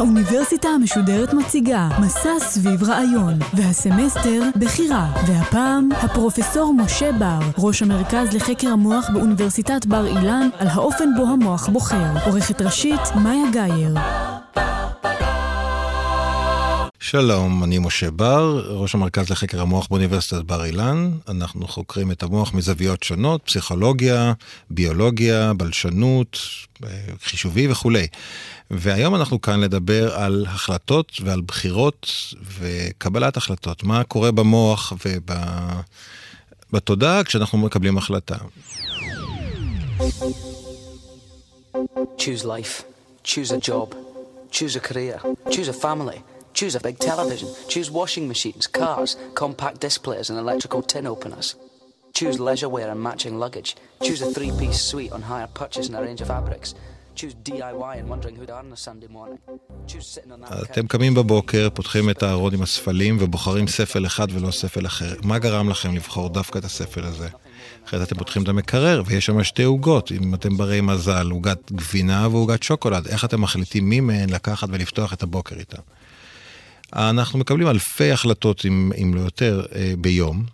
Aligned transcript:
האוניברסיטה 0.00 0.68
המשודרת 0.68 1.34
מציגה 1.34 1.88
מסע 2.00 2.38
סביב 2.38 2.82
רעיון, 2.82 3.34
והסמסטר 3.54 4.42
בחירה, 4.56 5.12
והפעם 5.26 5.88
הפרופסור 5.92 6.74
משה 6.74 7.12
בר, 7.12 7.38
ראש 7.58 7.82
המרכז 7.82 8.34
לחקר 8.34 8.68
המוח 8.68 9.10
באוניברסיטת 9.10 9.86
בר 9.86 10.06
אילן, 10.06 10.48
על 10.58 10.68
האופן 10.68 11.08
בו 11.16 11.22
המוח 11.22 11.68
בוחר. 11.68 12.26
עורכת 12.26 12.62
ראשית 12.62 13.00
מאיה 13.22 13.50
גאייר. 13.52 13.94
שלום, 17.10 17.64
אני 17.64 17.78
משה 17.78 18.10
בר, 18.10 18.74
ראש 18.76 18.94
המרכז 18.94 19.30
לחקר 19.30 19.60
המוח 19.60 19.86
באוניברסיטת 19.90 20.44
בר 20.44 20.64
אילן. 20.64 21.10
אנחנו 21.28 21.68
חוקרים 21.68 22.10
את 22.10 22.22
המוח 22.22 22.54
מזוויות 22.54 23.02
שונות, 23.02 23.42
פסיכולוגיה, 23.44 24.32
ביולוגיה, 24.70 25.52
בלשנות, 25.54 26.38
חישובי 27.22 27.68
וכולי. 27.68 28.06
והיום 28.70 29.14
אנחנו 29.14 29.40
כאן 29.40 29.60
לדבר 29.60 30.14
על 30.14 30.46
החלטות 30.48 31.12
ועל 31.24 31.40
בחירות 31.40 32.06
וקבלת 32.58 33.36
החלטות. 33.36 33.82
מה 33.82 34.04
קורה 34.04 34.32
במוח 34.32 34.92
ובתודעה 36.72 37.24
כשאנחנו 37.24 37.58
מקבלים 37.58 37.98
החלטה. 37.98 38.36
Choose 42.18 42.44
life. 42.44 42.84
Choose 43.24 43.50
a 43.50 43.68
job. 43.68 43.94
Choose 44.52 44.76
a 44.76 44.80
career. 44.88 45.18
Choose 45.50 45.68
a 45.68 45.84
family. 45.84 46.39
Choose 46.54 46.74
a 46.74 46.80
big 46.80 46.98
television. 46.98 47.48
Choose 47.68 47.90
washing 47.90 48.26
machines, 48.28 48.66
cars, 48.66 49.16
compact 49.34 49.80
displays, 49.80 50.30
and 50.30 50.38
electrical 50.38 50.82
tin 50.82 51.06
openers. 51.06 51.54
Choose 52.12 52.38
leisure 52.40 52.68
wear 52.68 52.90
and 52.90 53.02
matching 53.02 53.38
luggage. 53.38 53.76
Choose 54.02 54.20
a 54.22 54.30
three 54.36 54.52
piece 54.58 54.80
suite 54.80 55.12
on 55.12 55.22
hire 55.22 55.48
purchase 55.62 55.86
and 55.88 55.96
a 55.96 56.02
range 56.02 56.20
of 56.20 56.28
fabrics. 56.28 56.74
Choose 57.14 57.34
DIY 57.34 57.94
and 58.00 58.08
wondering 58.08 58.34
who'd 58.36 58.50
earn 58.50 58.72
a 58.72 58.76
Sunday 58.76 59.08
morning. 59.08 59.38
Choose 59.86 60.06
sitting 60.06 60.32
on 60.32 60.40
that 60.40 60.64
אתם 60.72 60.86
קמים 60.86 61.14
בבוקר, 61.14 61.68
פותחים 61.74 62.10
את 62.10 62.22
הארון 62.22 62.54
עם 62.54 62.62
הספלים 62.62 63.16
ובוחרים 63.20 63.66
ספל 63.66 64.06
אחד 64.06 64.26
ולא 64.30 64.50
ספל 64.50 64.86
אחר. 64.86 65.14
מה 65.22 65.38
גרם 65.38 65.68
לכם 65.68 65.94
לבחור 65.94 66.28
דווקא 66.28 66.58
את 66.58 66.64
הספל 66.64 67.04
הזה? 67.04 67.28
אחרת 67.86 68.08
אתם 68.08 68.18
פותחים 68.18 68.42
את 68.42 68.48
המקרר 68.48 69.02
ויש 69.06 69.26
שם 69.26 69.44
שתי 69.44 69.62
עוגות, 69.62 70.12
אם 70.12 70.34
אתם 70.34 70.56
ברי 70.56 70.80
מזל, 70.80 71.30
עוגת 71.30 71.72
גבינה 71.72 72.28
ועוגת 72.30 72.62
שוקולד. 72.62 73.06
איך 73.06 73.24
אתם 73.24 73.40
מחליטים 73.40 73.88
מי 73.88 74.00
מהן 74.00 74.30
לקחת 74.30 74.68
ולפתוח 74.70 75.12
את 75.12 75.22
הבוקר 75.22 75.56
איתן? 75.56 75.82
אנחנו 76.92 77.38
מקבלים 77.38 77.68
אלפי 77.68 78.12
החלטות, 78.12 78.66
אם, 78.66 78.92
אם 79.02 79.14
לא 79.14 79.20
יותר, 79.20 79.66
אה, 79.74 79.92
ביום, 79.98 80.44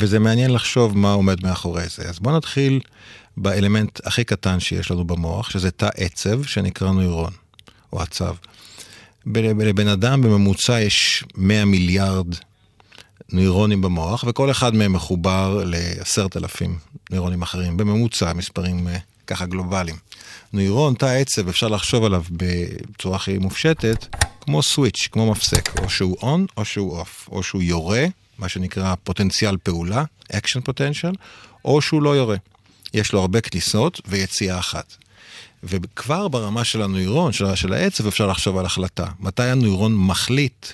וזה 0.00 0.18
מעניין 0.18 0.52
לחשוב 0.52 0.98
מה 0.98 1.12
עומד 1.12 1.44
מאחורי 1.44 1.88
זה. 1.88 2.08
אז 2.08 2.18
בואו 2.18 2.36
נתחיל 2.36 2.80
באלמנט 3.36 4.00
הכי 4.06 4.24
קטן 4.24 4.60
שיש 4.60 4.90
לנו 4.90 5.04
במוח, 5.04 5.50
שזה 5.50 5.70
תא 5.70 5.88
עצב 5.96 6.42
שנקרא 6.44 6.92
נוירון, 6.92 7.32
או 7.92 8.02
עצב. 8.02 8.34
לבן 9.26 9.88
אדם 9.88 10.22
בממוצע 10.22 10.80
יש 10.80 11.24
100 11.36 11.64
מיליארד 11.64 12.26
נוירונים 13.32 13.80
במוח, 13.80 14.24
וכל 14.28 14.50
אחד 14.50 14.74
מהם 14.74 14.92
מחובר 14.92 15.64
לעשרת 15.66 16.36
אלפים 16.36 16.78
נוירונים 17.10 17.42
אחרים, 17.42 17.76
בממוצע, 17.76 18.32
מספרים 18.32 18.88
אה, 18.88 18.96
ככה 19.26 19.46
גלובליים. 19.46 19.96
נוירון, 20.52 20.94
תא 20.94 21.06
עצב, 21.06 21.48
אפשר 21.48 21.68
לחשוב 21.68 22.04
עליו 22.04 22.22
בצורה 22.30 23.16
הכי 23.16 23.38
מופשטת, 23.38 24.16
כמו 24.40 24.62
סוויץ', 24.62 25.08
כמו 25.12 25.30
מפסק, 25.30 25.78
או 25.78 25.90
שהוא 25.90 26.16
און 26.22 26.46
או 26.56 26.64
שהוא 26.64 26.98
אוף, 26.98 27.28
או 27.32 27.42
שהוא 27.42 27.62
יורה, 27.62 28.06
מה 28.38 28.48
שנקרא 28.48 28.94
פוטנציאל 29.04 29.56
פעולה, 29.56 30.04
action 30.32 30.60
potential, 30.68 31.16
או 31.64 31.82
שהוא 31.82 32.02
לא 32.02 32.16
יורה. 32.16 32.36
יש 32.94 33.12
לו 33.12 33.20
הרבה 33.20 33.40
כניסות 33.40 34.00
ויציאה 34.08 34.58
אחת. 34.58 34.96
וכבר 35.62 36.28
ברמה 36.28 36.64
של 36.64 36.82
הנוירון, 36.82 37.32
של, 37.32 37.54
של 37.54 37.72
העצב, 37.72 38.06
אפשר 38.06 38.26
לחשוב 38.26 38.58
על 38.58 38.66
החלטה. 38.66 39.06
מתי 39.20 39.42
הנוירון 39.42 39.94
מחליט 39.96 40.66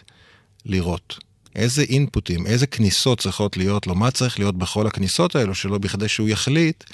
לראות? 0.64 1.18
איזה 1.56 1.82
אינפוטים, 1.82 2.46
איזה 2.46 2.66
כניסות 2.66 3.20
צריכות 3.20 3.56
להיות 3.56 3.86
לו, 3.86 3.94
מה 3.94 4.10
צריך 4.10 4.38
להיות 4.38 4.58
בכל 4.58 4.86
הכניסות 4.86 5.36
האלו 5.36 5.54
שלו 5.54 5.80
בכדי 5.80 6.08
שהוא 6.08 6.28
יחליט 6.28 6.84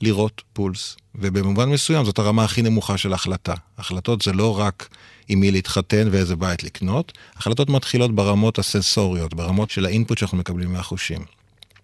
לראות 0.00 0.42
פולס. 0.52 0.96
ובמובן 1.14 1.68
מסוים 1.68 2.04
זאת 2.04 2.18
הרמה 2.18 2.44
הכי 2.44 2.62
נמוכה 2.62 2.98
של 2.98 3.12
החלטה. 3.12 3.54
החלטות 3.78 4.22
זה 4.22 4.32
לא 4.32 4.58
רק 4.58 4.88
עם 5.28 5.40
מי 5.40 5.50
להתחתן 5.50 6.08
ואיזה 6.10 6.36
בית 6.36 6.64
לקנות, 6.64 7.12
החלטות 7.36 7.70
מתחילות 7.70 8.14
ברמות 8.14 8.58
הסנסוריות, 8.58 9.34
ברמות 9.34 9.70
של 9.70 9.86
האינפוט 9.86 10.18
שאנחנו 10.18 10.38
מקבלים 10.38 10.72
מהחושים. 10.72 11.20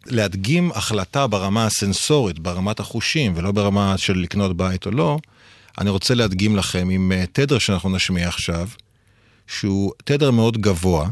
להדגים 0.06 0.70
החלטה 0.74 1.26
ברמה 1.26 1.66
הסנסורית, 1.66 2.38
ברמת 2.38 2.80
החושים, 2.80 3.32
ולא 3.36 3.52
ברמה 3.52 3.98
של 3.98 4.18
לקנות 4.18 4.56
בית 4.56 4.86
או 4.86 4.90
לא, 4.90 5.18
אני 5.78 5.90
רוצה 5.90 6.14
להדגים 6.14 6.56
לכם 6.56 6.88
עם 6.90 7.12
אה, 7.12 7.24
תדר 7.32 7.58
שאנחנו 7.58 7.90
נשמיע 7.90 8.28
עכשיו, 8.28 8.68
שהוא 9.46 9.92
תדר 10.04 10.30
מאוד 10.30 10.58
גבוה, 10.58 11.08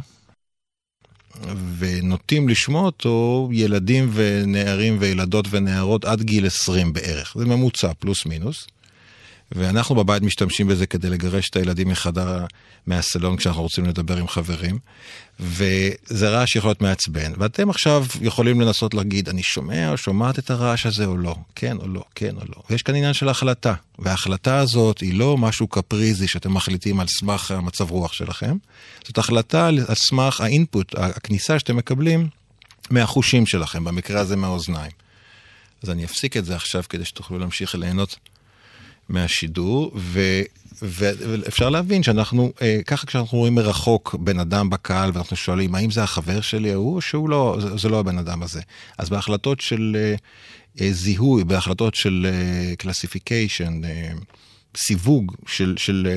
ונוטים 1.79 2.49
לשמוע 2.49 2.83
אותו 2.83 3.49
ילדים 3.53 4.11
ונערים 4.13 4.97
וילדות 5.01 5.47
ונערות 5.51 6.05
עד 6.05 6.23
גיל 6.23 6.47
20 6.47 6.93
בערך. 6.93 7.35
זה 7.39 7.45
ממוצע, 7.45 7.93
פלוס 7.99 8.27
מינוס. 8.27 8.67
ואנחנו 9.53 9.95
בבית 9.95 10.23
משתמשים 10.23 10.69
בזה 10.69 10.87
כדי 10.87 11.11
לגרש 11.11 11.51
את 11.51 11.57
הילדים 11.57 11.89
מחדר, 11.89 12.47
מהסלון 12.87 13.37
כשאנחנו 13.37 13.63
רוצים 13.63 13.85
לדבר 13.85 14.17
עם 14.17 14.29
חברים. 14.29 14.79
וזה 15.41 16.29
רעש 16.29 16.53
שיכול 16.53 16.69
להיות 16.69 16.83
מעצבן. 16.83 17.33
ואתם 17.39 17.71
עכשיו 17.71 18.07
יכולים 18.21 18.61
לנסות 18.61 18.95
להגיד, 18.95 19.29
אני 19.29 19.43
שומע 19.43 19.91
או 19.91 19.97
שומעת 19.97 20.39
את 20.39 20.51
הרעש 20.51 20.87
הזה 20.87 21.07
או 21.07 21.17
לא, 21.17 21.37
כן 21.55 21.77
או 21.77 21.89
לא, 21.89 22.05
כן 22.15 22.37
או 22.37 22.41
לא. 22.49 22.63
ויש 22.71 22.83
כאן 22.83 22.95
עניין 22.95 23.13
של 23.13 23.29
החלטה. 23.29 23.75
וההחלטה 23.99 24.59
הזאת 24.59 24.99
היא 24.99 25.15
לא 25.15 25.39
משהו 25.39 25.67
קפריזי 25.67 26.29
שאתם 26.29 26.55
מחליטים 26.55 27.01
על 27.01 27.07
סמך 27.07 27.51
המצב 27.51 27.91
רוח 27.91 28.13
שלכם. 28.13 28.57
זאת 29.07 29.19
החלטה 29.19 29.67
על 29.67 29.95
סמך 29.95 30.41
ה 30.41 30.49
input, 30.49 30.95
הכניסה 30.99 31.59
שאתם 31.59 31.77
מקבלים 31.77 32.29
מהחושים 32.91 33.47
שלכם, 33.47 33.85
במקרה 33.85 34.21
הזה 34.21 34.37
מהאוזניים. 34.37 34.93
אז 35.83 35.91
אני 35.91 36.05
אפסיק 36.05 36.37
את 36.37 36.45
זה 36.45 36.57
עכשיו 36.57 36.83
כדי 36.89 37.05
שתוכלו 37.05 37.39
להמשיך 37.39 37.75
ליהנות 37.75 38.17
מהשידור, 39.11 39.93
ו, 39.97 40.21
ואפשר 40.83 41.69
להבין 41.69 42.03
שאנחנו, 42.03 42.53
אה, 42.63 42.81
ככה 42.87 43.07
כשאנחנו 43.07 43.39
רואים 43.39 43.55
מרחוק 43.55 44.15
בן 44.15 44.39
אדם 44.39 44.71
בקהל 44.71 45.11
ואנחנו 45.15 45.37
שואלים, 45.37 45.75
האם 45.75 45.91
זה 45.91 46.03
החבר 46.03 46.41
שלי 46.41 46.73
ההוא 46.73 46.97
או 46.97 47.01
שהוא 47.01 47.29
לא, 47.29 47.59
זה, 47.61 47.77
זה 47.77 47.89
לא 47.89 48.01
הבן 48.01 48.19
אדם 48.19 48.43
הזה. 48.43 48.61
אז 48.99 49.09
בהחלטות 49.09 49.61
של 49.61 49.97
אה, 49.99 50.15
אה, 50.81 50.93
זיהוי, 50.93 51.45
בהחלטות 51.45 51.95
של 51.95 52.27
classification, 52.79 53.81
סיווג 54.77 55.35
של, 55.47 55.75
של 55.77 56.09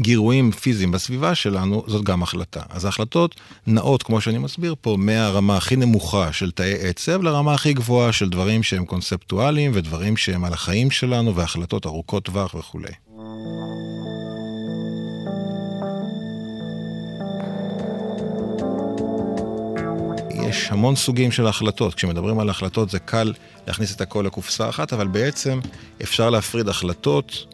גירויים 0.00 0.50
פיזיים 0.50 0.90
בסביבה 0.90 1.34
שלנו, 1.34 1.84
זאת 1.86 2.04
גם 2.04 2.22
החלטה. 2.22 2.60
אז 2.68 2.84
ההחלטות 2.84 3.34
נעות, 3.66 4.02
כמו 4.02 4.20
שאני 4.20 4.38
מסביר 4.38 4.74
פה, 4.80 4.96
מהרמה 4.98 5.56
הכי 5.56 5.76
נמוכה 5.76 6.32
של 6.32 6.50
תאי 6.50 6.88
עצב 6.88 7.22
לרמה 7.22 7.54
הכי 7.54 7.72
גבוהה 7.72 8.12
של 8.12 8.28
דברים 8.28 8.62
שהם 8.62 8.84
קונספטואליים 8.84 9.70
ודברים 9.74 10.16
שהם 10.16 10.44
על 10.44 10.52
החיים 10.52 10.90
שלנו 10.90 11.34
והחלטות 11.36 11.86
ארוכות 11.86 12.24
טווח 12.24 12.54
וכולי. 12.54 12.92
יש 20.48 20.70
המון 20.70 20.96
סוגים 20.96 21.32
של 21.32 21.46
החלטות. 21.46 21.94
כשמדברים 21.94 22.38
על 22.38 22.50
החלטות 22.50 22.90
זה 22.90 22.98
קל 22.98 23.32
להכניס 23.66 23.96
את 23.96 24.00
הכל 24.00 24.24
לקופסה 24.26 24.68
אחת, 24.68 24.92
אבל 24.92 25.06
בעצם 25.06 25.60
אפשר 26.02 26.30
להפריד 26.30 26.68
החלטות 26.68 27.53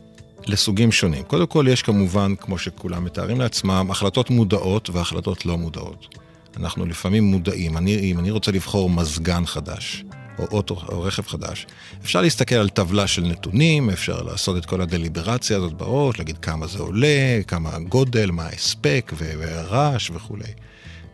לסוגים 0.51 0.93
שונים. 0.93 1.23
קודם 1.23 1.47
כל, 1.47 1.67
יש 1.69 1.83
כמובן, 1.83 2.35
כמו 2.41 2.59
שכולם 2.59 3.05
מתארים 3.05 3.41
לעצמם, 3.41 3.87
החלטות 3.91 4.31
מודעות 4.31 4.91
והחלטות 4.91 5.47
לא 5.47 5.59
מודעות. 5.59 6.19
אנחנו 6.57 6.87
לפעמים 6.87 7.25
מודעים. 7.25 7.77
אני, 7.77 7.99
אם 7.99 8.19
אני 8.19 8.31
רוצה 8.31 8.53
לבחור 8.53 8.91
מזגן 8.91 9.47
חדש, 9.47 10.05
או 10.39 10.45
אוטו 10.45 10.77
או 10.89 11.03
רכב 11.03 11.27
חדש, 11.27 11.67
אפשר 12.03 12.21
להסתכל 12.21 12.55
על 12.55 12.69
טבלה 12.69 13.07
של 13.07 13.23
נתונים, 13.23 13.91
אפשר 13.91 14.23
לעשות 14.23 14.57
את 14.57 14.67
כל 14.67 14.81
הדליברציה 14.81 15.57
הזאת 15.57 15.73
בראש, 15.73 16.19
להגיד 16.19 16.39
כמה 16.39 16.67
זה 16.67 16.79
עולה, 16.79 17.41
כמה 17.47 17.71
הגודל, 17.77 18.31
מה 18.31 18.45
ההספק 18.45 19.13
ורעש 19.19 20.11
וכולי. 20.11 20.53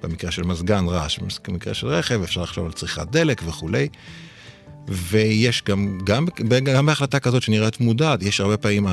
במקרה 0.02 0.30
של 0.30 0.42
מזגן 0.42 0.86
רעש, 0.88 1.18
במקרה 1.48 1.74
של 1.74 1.86
רכב 1.86 2.22
אפשר 2.22 2.42
לחשוב 2.42 2.66
על 2.66 2.72
צריכת 2.72 3.06
דלק 3.10 3.42
וכולי. 3.46 3.88
ויש 4.88 5.62
גם, 5.62 5.98
גם, 6.04 6.26
גם 6.48 6.86
בהחלטה 6.86 7.20
כזאת 7.20 7.42
שנראית 7.42 7.80
מודעת, 7.80 8.22
יש 8.22 8.40
הרבה 8.40 8.56
פעמים, 8.56 8.86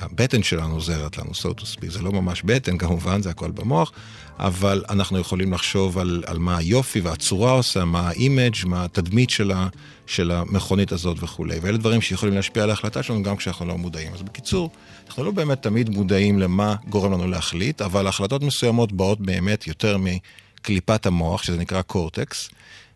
הבטן 0.00 0.42
שלנו 0.42 0.74
עוזרת 0.74 1.18
לנו, 1.18 1.30
so 1.30 1.60
to 1.60 1.62
speak, 1.62 1.90
זה 1.90 2.02
לא 2.02 2.12
ממש 2.12 2.42
בטן 2.44 2.78
כמובן, 2.78 3.22
זה 3.22 3.30
הכל 3.30 3.50
במוח, 3.50 3.92
אבל 4.38 4.84
אנחנו 4.90 5.18
יכולים 5.18 5.52
לחשוב 5.52 5.98
על, 5.98 6.22
על 6.26 6.38
מה 6.38 6.56
היופי 6.56 7.00
והצורה 7.00 7.52
עושה, 7.52 7.84
מה 7.84 8.08
ה 8.08 8.15
image, 8.15 8.54
מה 8.66 8.84
התדמית 8.84 9.30
שלה, 9.30 9.68
של 10.06 10.30
המכונית 10.30 10.92
הזאת 10.92 11.22
וכולי. 11.22 11.58
ואלה 11.62 11.78
דברים 11.78 12.00
שיכולים 12.00 12.34
להשפיע 12.34 12.62
על 12.62 12.70
ההחלטה 12.70 13.02
שלנו 13.02 13.22
גם 13.22 13.36
כשאנחנו 13.36 13.66
לא 13.66 13.78
מודעים. 13.78 14.12
אז 14.14 14.22
בקיצור, 14.22 14.70
אנחנו 15.06 15.24
לא 15.24 15.30
באמת 15.30 15.62
תמיד 15.62 15.90
מודעים 15.90 16.38
למה 16.38 16.74
גורם 16.88 17.12
לנו 17.12 17.28
להחליט, 17.28 17.82
אבל 17.82 18.06
החלטות 18.06 18.42
מסוימות 18.42 18.92
באות 18.92 19.20
באמת 19.20 19.66
יותר 19.66 19.96
מקליפת 19.98 21.06
המוח, 21.06 21.42
שזה 21.42 21.58
נקרא 21.58 21.82
קורטקס. 21.82 22.50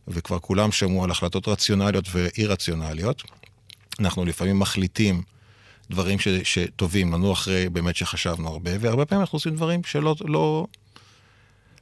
וכבר 0.08 0.38
כולם 0.38 0.72
שמעו 0.72 1.04
על 1.04 1.10
החלטות 1.10 1.48
רציונליות 1.48 2.04
ואי-רציונליות. 2.12 3.22
אנחנו 4.00 4.24
לפעמים 4.24 4.58
מחליטים 4.58 5.22
דברים 5.90 6.18
ש, 6.18 6.28
שטובים 6.28 7.12
לנו 7.12 7.32
אחרי 7.32 7.68
באמת 7.68 7.96
שחשבנו 7.96 8.48
הרבה, 8.48 8.70
והרבה 8.80 9.04
פעמים 9.04 9.20
אנחנו 9.20 9.36
עושים 9.36 9.56
דברים 9.56 9.84
שלא 9.84 10.14
לא, 10.24 10.66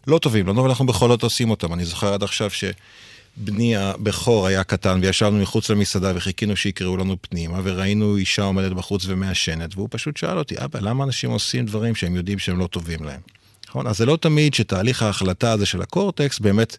לא 0.06 0.19
טובים 0.19 0.47
לנו, 0.47 0.61
אבל 0.61 0.69
אנחנו 0.69 0.87
בכל 0.87 1.09
זאת 1.09 1.23
עושים 1.23 1.50
אותם. 1.50 1.73
אני 1.73 1.85
זוכר 1.85 2.15
עד 2.15 2.23
עכשיו 2.23 2.50
שבני 2.50 3.76
הבכור 3.76 4.47
היה 4.47 4.65
קטן 4.65 5.00
וישבנו 5.03 5.43
מחוץ 5.43 5.71
למסעדה 5.71 6.12
וחיכינו 6.15 6.56
שיקראו 6.56 6.97
לנו 6.97 7.17
פנימה, 7.21 7.61
וראינו 7.65 8.17
אישה 8.17 8.43
עומדת 8.43 8.73
בחוץ 8.73 9.05
ומעשנת, 9.06 9.76
והוא 9.76 9.88
פשוט 9.91 10.17
שאל 10.17 10.38
אותי, 10.38 10.55
אבא, 10.65 10.79
למה 10.81 11.05
אנשים 11.05 11.31
עושים 11.31 11.67
דברים 11.67 11.94
שהם 11.94 12.17
יודעים 12.17 12.38
שהם 12.38 12.59
לא 12.59 12.67
טובים 12.67 13.05
להם? 13.05 13.21
נכון? 13.69 13.87
אז 13.87 13.97
זה 13.97 14.06
לא 14.06 14.17
תמיד 14.17 14.55
שתהליך 14.55 15.03
ההחלטה 15.03 15.53
הזה 15.53 15.67
של 15.67 15.82
הקורטקס 15.82 16.38
באמת 16.38 16.76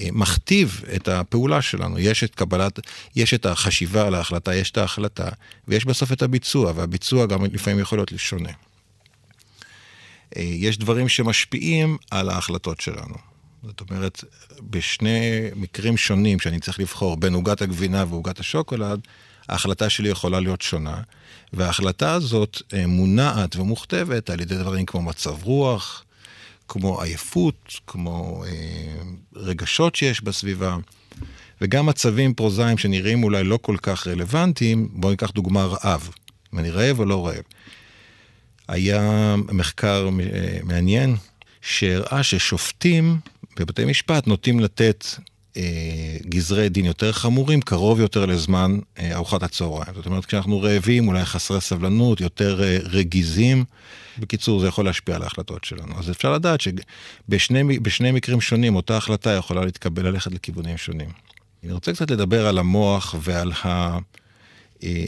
מכתיב 0.00 0.82
את 0.96 1.08
הפעולה 1.08 1.62
שלנו. 1.62 1.98
יש 1.98 2.24
את 2.24 2.34
קבלת, 2.34 2.80
יש 3.16 3.34
את 3.34 3.46
החשיבה 3.46 4.06
על 4.06 4.14
ההחלטה, 4.14 4.54
יש 4.54 4.70
את 4.70 4.78
ההחלטה, 4.78 5.28
ויש 5.68 5.84
בסוף 5.84 6.12
את 6.12 6.22
הביצוע, 6.22 6.72
והביצוע 6.74 7.26
גם 7.26 7.44
לפעמים 7.44 7.80
יכול 7.80 7.98
להיות 7.98 8.12
שונה. 8.16 8.50
אה, 10.36 10.42
יש 10.42 10.78
דברים 10.78 11.08
שמשפיעים 11.08 11.96
על 12.10 12.28
ההחלטות 12.30 12.80
שלנו. 12.80 13.14
זאת 13.62 13.82
אומרת, 13.90 14.24
בשני 14.70 15.50
מקרים 15.56 15.96
שונים, 15.96 16.40
שאני 16.40 16.60
צריך 16.60 16.80
לבחור 16.80 17.16
בין 17.16 17.34
עוגת 17.34 17.62
הגבינה 17.62 18.04
ועוגת 18.08 18.40
השוקולד, 18.40 19.00
ההחלטה 19.48 19.90
שלי 19.90 20.08
יכולה 20.08 20.40
להיות 20.40 20.62
שונה, 20.62 21.00
וההחלטה 21.52 22.12
הזאת 22.12 22.62
אה, 22.74 22.86
מונעת 22.86 23.56
ומוכתבת 23.56 24.30
על 24.30 24.40
ידי 24.40 24.56
דברים 24.56 24.86
כמו 24.86 25.02
מצב 25.02 25.42
רוח, 25.42 26.04
כמו 26.68 27.02
עייפות, 27.02 27.80
כמו 27.86 28.44
אה, 28.46 29.02
רגשות 29.36 29.94
שיש 29.94 30.20
בסביבה, 30.24 30.76
וגם 31.60 31.86
מצבים 31.86 32.34
פרוזאיים 32.34 32.78
שנראים 32.78 33.24
אולי 33.24 33.44
לא 33.44 33.58
כל 33.62 33.76
כך 33.82 34.06
רלוונטיים, 34.06 34.88
בואו 34.92 35.10
ניקח 35.10 35.30
דוגמה 35.30 35.64
רעב, 35.64 36.10
אם 36.54 36.58
אני 36.58 36.70
רעב 36.70 36.98
או 36.98 37.04
לא 37.04 37.26
רעב. 37.26 37.42
היה 38.68 39.34
מחקר 39.52 40.08
אה, 40.20 40.58
מעניין 40.62 41.16
שהראה 41.60 42.22
ששופטים 42.22 43.18
בבתי 43.58 43.84
משפט 43.84 44.26
נוטים 44.26 44.60
לתת 44.60 45.04
גזרי 46.28 46.68
דין 46.68 46.84
יותר 46.84 47.12
חמורים, 47.12 47.60
קרוב 47.60 48.00
יותר 48.00 48.26
לזמן 48.26 48.78
אה, 48.98 49.14
ארוחת 49.14 49.42
הצהריים. 49.42 49.94
זאת 49.94 50.06
אומרת, 50.06 50.26
כשאנחנו 50.26 50.60
רעבים, 50.60 51.08
אולי 51.08 51.24
חסרי 51.24 51.60
סבלנות, 51.60 52.20
יותר 52.20 52.62
אה, 52.62 52.78
רגיזים. 52.82 53.64
בקיצור, 54.18 54.60
זה 54.60 54.66
יכול 54.66 54.84
להשפיע 54.84 55.16
על 55.16 55.22
ההחלטות 55.22 55.64
שלנו. 55.64 55.98
אז 55.98 56.10
אפשר 56.10 56.32
לדעת 56.32 56.60
שבשני 56.60 58.12
מקרים 58.12 58.40
שונים, 58.40 58.76
אותה 58.76 58.96
החלטה 58.96 59.30
יכולה 59.30 59.64
להתקבל 59.64 60.06
ללכת 60.06 60.32
לכיוונים 60.32 60.76
שונים. 60.76 61.08
אני 61.64 61.72
רוצה 61.72 61.92
קצת 61.92 62.10
לדבר 62.10 62.46
על 62.46 62.58
המוח 62.58 63.14
ועל 63.20 63.52
ה... 63.64 63.98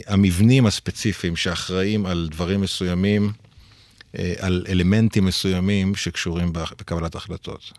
המבנים 0.07 0.65
הספציפיים 0.65 1.35
שאחראים 1.35 2.05
על 2.05 2.27
דברים 2.31 2.61
מסוימים, 2.61 3.31
על 4.39 4.65
אלמנטים 4.69 5.25
מסוימים 5.25 5.95
שקשורים 5.95 6.53
בקבלת 6.53 7.15
החלטות. 7.15 7.71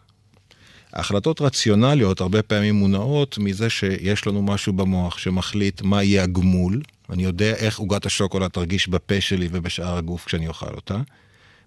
החלטות 0.93 1.41
רציונליות 1.41 2.21
הרבה 2.21 2.43
פעמים 2.43 2.75
מונעות 2.75 3.39
מזה 3.39 3.71
שיש 3.71 4.27
לנו 4.27 4.43
משהו 4.43 4.73
במוח 4.73 5.19
שמחליט 5.19 5.83
מה 5.83 6.03
יהיה 6.03 6.23
הגמול. 6.23 6.83
אני 7.11 7.25
יודע 7.25 7.55
איך 7.55 7.79
עוגת 7.79 8.07
השוקולד 8.07 8.51
תרגיש 8.51 8.89
בפה 8.89 9.21
שלי 9.21 9.49
ובשאר 9.53 9.97
הגוף 9.97 10.25
כשאני 10.25 10.49
אוכל 10.49 10.75
אותה, 10.75 11.01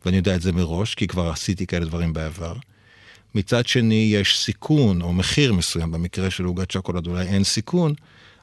ואני 0.06 0.18
יודע 0.18 0.36
את 0.36 0.42
זה 0.42 0.52
מראש, 0.52 0.96
כי 0.96 1.08
כבר 1.08 1.30
עשיתי 1.30 1.68
כאלה 1.68 1.86
דברים 1.86 2.14
בעבר. 2.14 2.56
מצד 3.36 3.68
שני, 3.68 4.10
יש 4.14 4.40
סיכון 4.40 5.02
או 5.02 5.14
מחיר 5.14 5.54
מסוים, 5.54 5.92
במקרה 5.92 6.30
של 6.30 6.44
עוגת 6.44 6.72
שוקולד 6.72 7.08
אולי 7.08 7.28
אין 7.28 7.44
סיכון, 7.44 7.94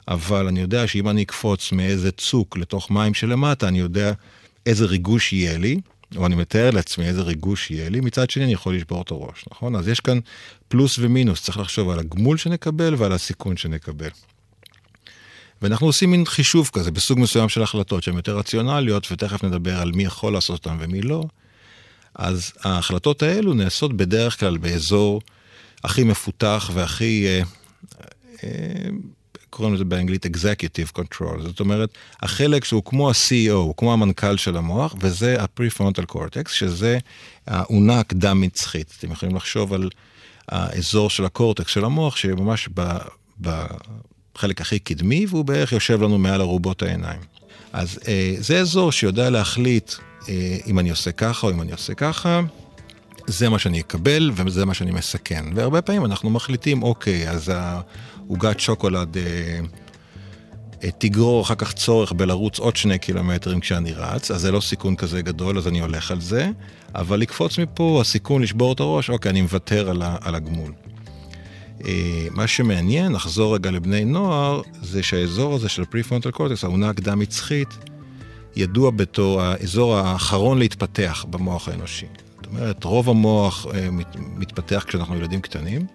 אבל 0.07 0.47
אני 0.47 0.59
יודע 0.59 0.87
שאם 0.87 1.09
אני 1.09 1.23
אקפוץ 1.23 1.71
מאיזה 1.71 2.11
צוק 2.11 2.57
לתוך 2.57 2.91
מים 2.91 3.13
שלמטה, 3.13 3.67
אני 3.67 3.79
יודע 3.79 4.11
איזה 4.65 4.85
ריגוש 4.85 5.33
יהיה 5.33 5.57
לי, 5.57 5.77
או 6.15 6.25
אני 6.25 6.35
מתאר 6.35 6.71
לעצמי 6.71 7.05
איזה 7.05 7.21
ריגוש 7.21 7.71
יהיה 7.71 7.89
לי, 7.89 7.99
מצד 7.99 8.29
שני 8.29 8.43
אני 8.43 8.53
יכול 8.53 8.75
לשבור 8.75 9.01
את 9.01 9.11
הראש, 9.11 9.45
נכון? 9.51 9.75
אז 9.75 9.87
יש 9.87 9.99
כאן 9.99 10.19
פלוס 10.67 10.99
ומינוס, 10.99 11.43
צריך 11.43 11.57
לחשוב 11.57 11.89
על 11.89 11.99
הגמול 11.99 12.37
שנקבל 12.37 12.95
ועל 12.97 13.11
הסיכון 13.11 13.57
שנקבל. 13.57 14.09
ואנחנו 15.61 15.87
עושים 15.87 16.11
מין 16.11 16.25
חישוב 16.25 16.69
כזה 16.73 16.91
בסוג 16.91 17.19
מסוים 17.19 17.49
של 17.49 17.61
החלטות 17.61 18.03
שהן 18.03 18.15
יותר 18.15 18.37
רציונליות, 18.37 19.11
ותכף 19.11 19.43
נדבר 19.43 19.79
על 19.79 19.91
מי 19.91 20.03
יכול 20.03 20.33
לעשות 20.33 20.65
אותן 20.65 20.77
ומי 20.79 21.01
לא. 21.01 21.23
אז 22.15 22.53
ההחלטות 22.63 23.23
האלו 23.23 23.53
נעשות 23.53 23.97
בדרך 23.97 24.39
כלל 24.39 24.57
באזור 24.57 25.21
הכי 25.83 26.03
מפותח 26.03 26.71
והכי 26.73 27.27
אה, 27.27 27.41
אה, 28.43 28.89
קוראים 29.53 29.73
לזה 29.73 29.85
באנגלית 29.85 30.25
Executive 30.25 30.99
Control, 30.99 31.41
זאת 31.41 31.59
אומרת, 31.59 31.89
החלק 32.21 32.63
שהוא 32.63 32.83
כמו 32.85 33.09
ה-CEO, 33.09 33.73
כמו 33.77 33.93
המנכ"ל 33.93 34.37
של 34.37 34.57
המוח, 34.57 34.95
וזה 35.01 35.41
ה-Prefrontal 35.41 36.11
Cortex, 36.11 36.49
שזה 36.49 36.97
האונה 37.47 37.99
הקדם-מצחית. 37.99 38.93
אתם 38.99 39.11
יכולים 39.11 39.35
לחשוב 39.35 39.73
על 39.73 39.89
האזור 40.49 41.09
של 41.09 41.25
הקורטקס 41.25 41.71
של 41.71 41.85
המוח, 41.85 42.15
שממש 42.15 42.69
בחלק 43.41 44.61
הכי 44.61 44.79
קדמי, 44.79 45.25
והוא 45.29 45.45
בערך 45.45 45.71
יושב 45.71 46.01
לנו 46.01 46.17
מעל 46.17 46.41
ארובות 46.41 46.81
העיניים. 46.81 47.21
אז 47.73 47.99
אה, 48.07 48.35
זה 48.39 48.59
אזור 48.59 48.91
שיודע 48.91 49.29
להחליט 49.29 49.93
אה, 50.29 50.57
אם 50.67 50.79
אני 50.79 50.89
עושה 50.89 51.11
ככה 51.11 51.47
או 51.47 51.51
אם 51.51 51.61
אני 51.61 51.71
עושה 51.71 51.93
ככה. 51.93 52.41
זה 53.27 53.49
מה 53.49 53.59
שאני 53.59 53.81
אקבל 53.81 54.31
וזה 54.35 54.65
מה 54.65 54.73
שאני 54.73 54.91
מסכן. 54.91 55.45
והרבה 55.55 55.81
פעמים 55.81 56.05
אנחנו 56.05 56.29
מחליטים, 56.29 56.83
אוקיי, 56.83 57.29
אז 57.29 57.51
העוגת 57.55 58.59
שוקולד 58.59 59.17
אה, 59.17 59.23
אה, 60.83 60.89
תגרור 60.97 61.41
אחר 61.41 61.55
כך 61.55 61.73
צורך 61.73 62.11
בלרוץ 62.11 62.59
עוד 62.59 62.75
שני 62.75 62.99
קילומטרים 62.99 63.59
כשאני 63.59 63.93
רץ, 63.93 64.31
אז 64.31 64.41
זה 64.41 64.51
לא 64.51 64.61
סיכון 64.61 64.95
כזה 64.95 65.21
גדול, 65.21 65.57
אז 65.57 65.67
אני 65.67 65.81
הולך 65.81 66.11
על 66.11 66.21
זה. 66.21 66.49
אבל 66.95 67.19
לקפוץ 67.19 67.59
מפה, 67.59 67.97
הסיכון 68.01 68.41
לשבור 68.41 68.73
את 68.73 68.79
הראש, 68.79 69.09
אוקיי, 69.09 69.29
אני 69.29 69.41
מוותר 69.41 69.89
על, 69.89 70.01
על 70.21 70.35
הגמול. 70.35 70.71
אה, 71.85 72.27
מה 72.31 72.47
שמעניין, 72.47 73.11
נחזור 73.11 73.55
רגע 73.55 73.71
לבני 73.71 74.05
נוער, 74.05 74.61
זה 74.81 75.03
שהאזור 75.03 75.55
הזה 75.55 75.69
של 75.69 75.85
פריפרונטל 75.85 76.31
קורטקס, 76.31 76.63
העונה 76.63 76.89
הקדם-מצחית, 76.89 77.69
ידוע 78.55 78.91
בתור 78.91 79.41
האזור 79.41 79.95
האחרון 79.95 80.59
להתפתח 80.59 81.25
במוח 81.29 81.69
האנושי. 81.69 82.05
אומרת, 82.55 82.83
רוב 82.83 83.09
המוח 83.09 83.67
מת, 83.91 84.15
מתפתח 84.19 84.85
כשאנחנו 84.87 85.15
ילדים 85.17 85.41
קטנים, 85.41 85.85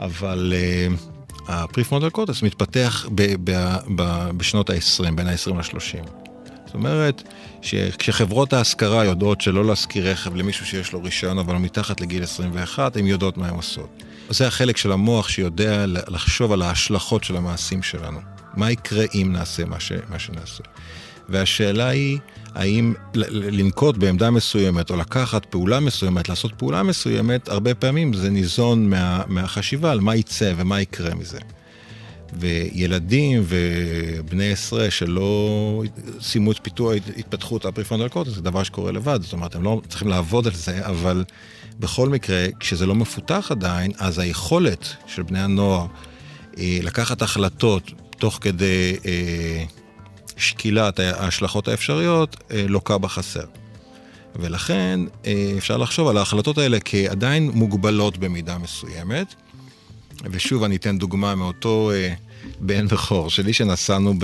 אבל 0.00 0.52
uh, 0.56 1.18
הפריפרונטל 1.48 2.10
קורטס 2.10 2.42
מתפתח 2.42 3.06
ב, 3.14 3.50
ב, 3.50 3.76
ב, 3.96 4.30
בשנות 4.36 4.70
ה-20, 4.70 5.10
בין 5.14 5.26
ה-20 5.26 5.54
ל-30. 5.54 6.08
זאת 6.66 6.74
אומרת, 6.74 7.22
שכשחברות 7.62 8.52
ההשכרה 8.52 9.04
יודעות 9.04 9.40
שלא 9.40 9.64
להשכיר 9.64 10.10
רכב 10.10 10.36
למישהו 10.36 10.66
שיש 10.66 10.92
לו 10.92 11.02
רישיון 11.02 11.38
אבל 11.38 11.56
מתחת 11.56 12.00
לגיל 12.00 12.22
21, 12.22 12.96
הן 12.96 13.06
יודעות 13.06 13.36
מה 13.36 13.48
הן 13.48 13.54
עושות. 13.54 14.02
זה 14.30 14.46
החלק 14.46 14.76
של 14.76 14.92
המוח 14.92 15.28
שיודע 15.28 15.84
לחשוב 15.86 16.52
על 16.52 16.62
ההשלכות 16.62 17.24
של 17.24 17.36
המעשים 17.36 17.82
שלנו. 17.82 18.20
מה 18.54 18.70
יקרה 18.70 19.04
אם 19.14 19.28
נעשה 19.32 19.64
מה, 19.64 19.80
ש, 19.80 19.92
מה 20.08 20.18
שנעשה. 20.18 20.64
והשאלה 21.28 21.88
היא, 21.88 22.18
האם 22.54 22.94
לנקוט 23.14 23.96
בעמדה 23.96 24.30
מסוימת 24.30 24.90
או 24.90 24.96
לקחת 24.96 25.46
פעולה 25.46 25.80
מסוימת, 25.80 26.28
לעשות 26.28 26.52
פעולה 26.56 26.82
מסוימת, 26.82 27.48
הרבה 27.48 27.74
פעמים 27.74 28.12
זה 28.12 28.30
ניזון 28.30 28.90
מה, 28.90 29.22
מהחשיבה 29.26 29.92
על 29.92 30.00
מה 30.00 30.16
יצא 30.16 30.52
ומה 30.56 30.80
יקרה 30.80 31.14
מזה. 31.14 31.38
וילדים 32.32 33.42
ובני 33.44 34.52
עשרה 34.52 34.90
שלא 34.90 35.82
סיימו 36.20 36.52
את 36.52 36.58
פיתוח 36.62 36.92
התפתחות 37.16 37.64
הפריפרונל 37.64 38.08
קורטס, 38.08 38.30
זה 38.30 38.42
דבר 38.42 38.62
שקורה 38.62 38.92
לבד, 38.92 39.22
זאת 39.22 39.32
אומרת, 39.32 39.54
הם 39.54 39.62
לא 39.62 39.80
צריכים 39.88 40.08
לעבוד 40.08 40.46
על 40.46 40.54
זה, 40.54 40.86
אבל 40.86 41.24
בכל 41.78 42.08
מקרה, 42.08 42.46
כשזה 42.60 42.86
לא 42.86 42.94
מפותח 42.94 43.48
עדיין, 43.50 43.92
אז 43.98 44.18
היכולת 44.18 44.96
של 45.06 45.22
בני 45.22 45.40
הנוער 45.40 45.86
אה, 46.58 46.78
לקחת 46.82 47.22
החלטות 47.22 47.90
תוך 48.18 48.38
כדי 48.40 48.96
אה, 49.06 49.64
שקילת 50.38 50.98
ההשלכות 50.98 51.68
האפשריות 51.68 52.36
אה, 52.50 52.64
לוקה 52.68 52.98
בחסר. 52.98 53.44
ולכן 54.36 55.00
אה, 55.26 55.54
אפשר 55.58 55.76
לחשוב 55.76 56.08
על 56.08 56.16
ההחלטות 56.16 56.58
האלה 56.58 56.78
כעדיין 56.84 57.50
מוגבלות 57.50 58.18
במידה 58.18 58.58
מסוימת. 58.58 59.34
ושוב, 60.24 60.62
אני 60.62 60.76
אתן 60.76 60.98
דוגמה 60.98 61.34
מאותו 61.34 61.90
אה, 61.94 62.14
בן 62.60 62.86
וחור 62.88 63.30
שלי 63.30 63.52
שנסענו 63.52 64.14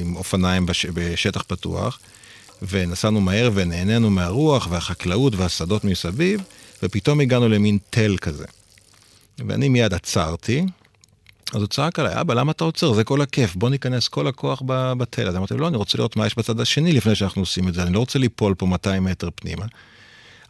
עם 0.00 0.16
אופניים 0.16 0.66
בש, 0.66 0.86
בשטח 0.86 1.42
פתוח, 1.42 1.98
ונסענו 2.62 3.20
מהר 3.20 3.50
ונהנינו 3.54 4.10
מהרוח 4.10 4.68
והחקלאות 4.70 5.34
והשדות 5.34 5.84
מסביב, 5.84 6.40
ופתאום 6.82 7.20
הגענו 7.20 7.48
למין 7.48 7.78
תל 7.90 8.16
כזה. 8.20 8.44
ואני 9.38 9.68
מיד 9.68 9.94
עצרתי, 9.94 10.66
אז 11.54 11.60
הוא 11.60 11.66
צעק 11.66 11.98
עליי, 11.98 12.20
אבא, 12.20 12.34
למה 12.34 12.52
אתה 12.52 12.64
עוצר? 12.64 12.92
זה 12.92 13.04
כל 13.04 13.20
הכיף, 13.20 13.56
בוא 13.56 13.70
ניכנס 13.70 14.08
כל 14.08 14.26
הכוח 14.26 14.62
בתל. 14.98 15.28
אז 15.28 15.36
אמרתי 15.36 15.54
לו, 15.54 15.60
לא, 15.60 15.68
אני 15.68 15.76
רוצה 15.76 15.98
לראות 15.98 16.16
מה 16.16 16.26
יש 16.26 16.38
בצד 16.38 16.60
השני 16.60 16.92
לפני 16.92 17.14
שאנחנו 17.14 17.42
עושים 17.42 17.68
את 17.68 17.74
זה, 17.74 17.82
אני 17.82 17.92
לא 17.92 17.98
רוצה 17.98 18.18
ליפול 18.18 18.54
פה 18.54 18.66
200 18.66 19.04
מטר 19.04 19.28
פנימה. 19.34 19.64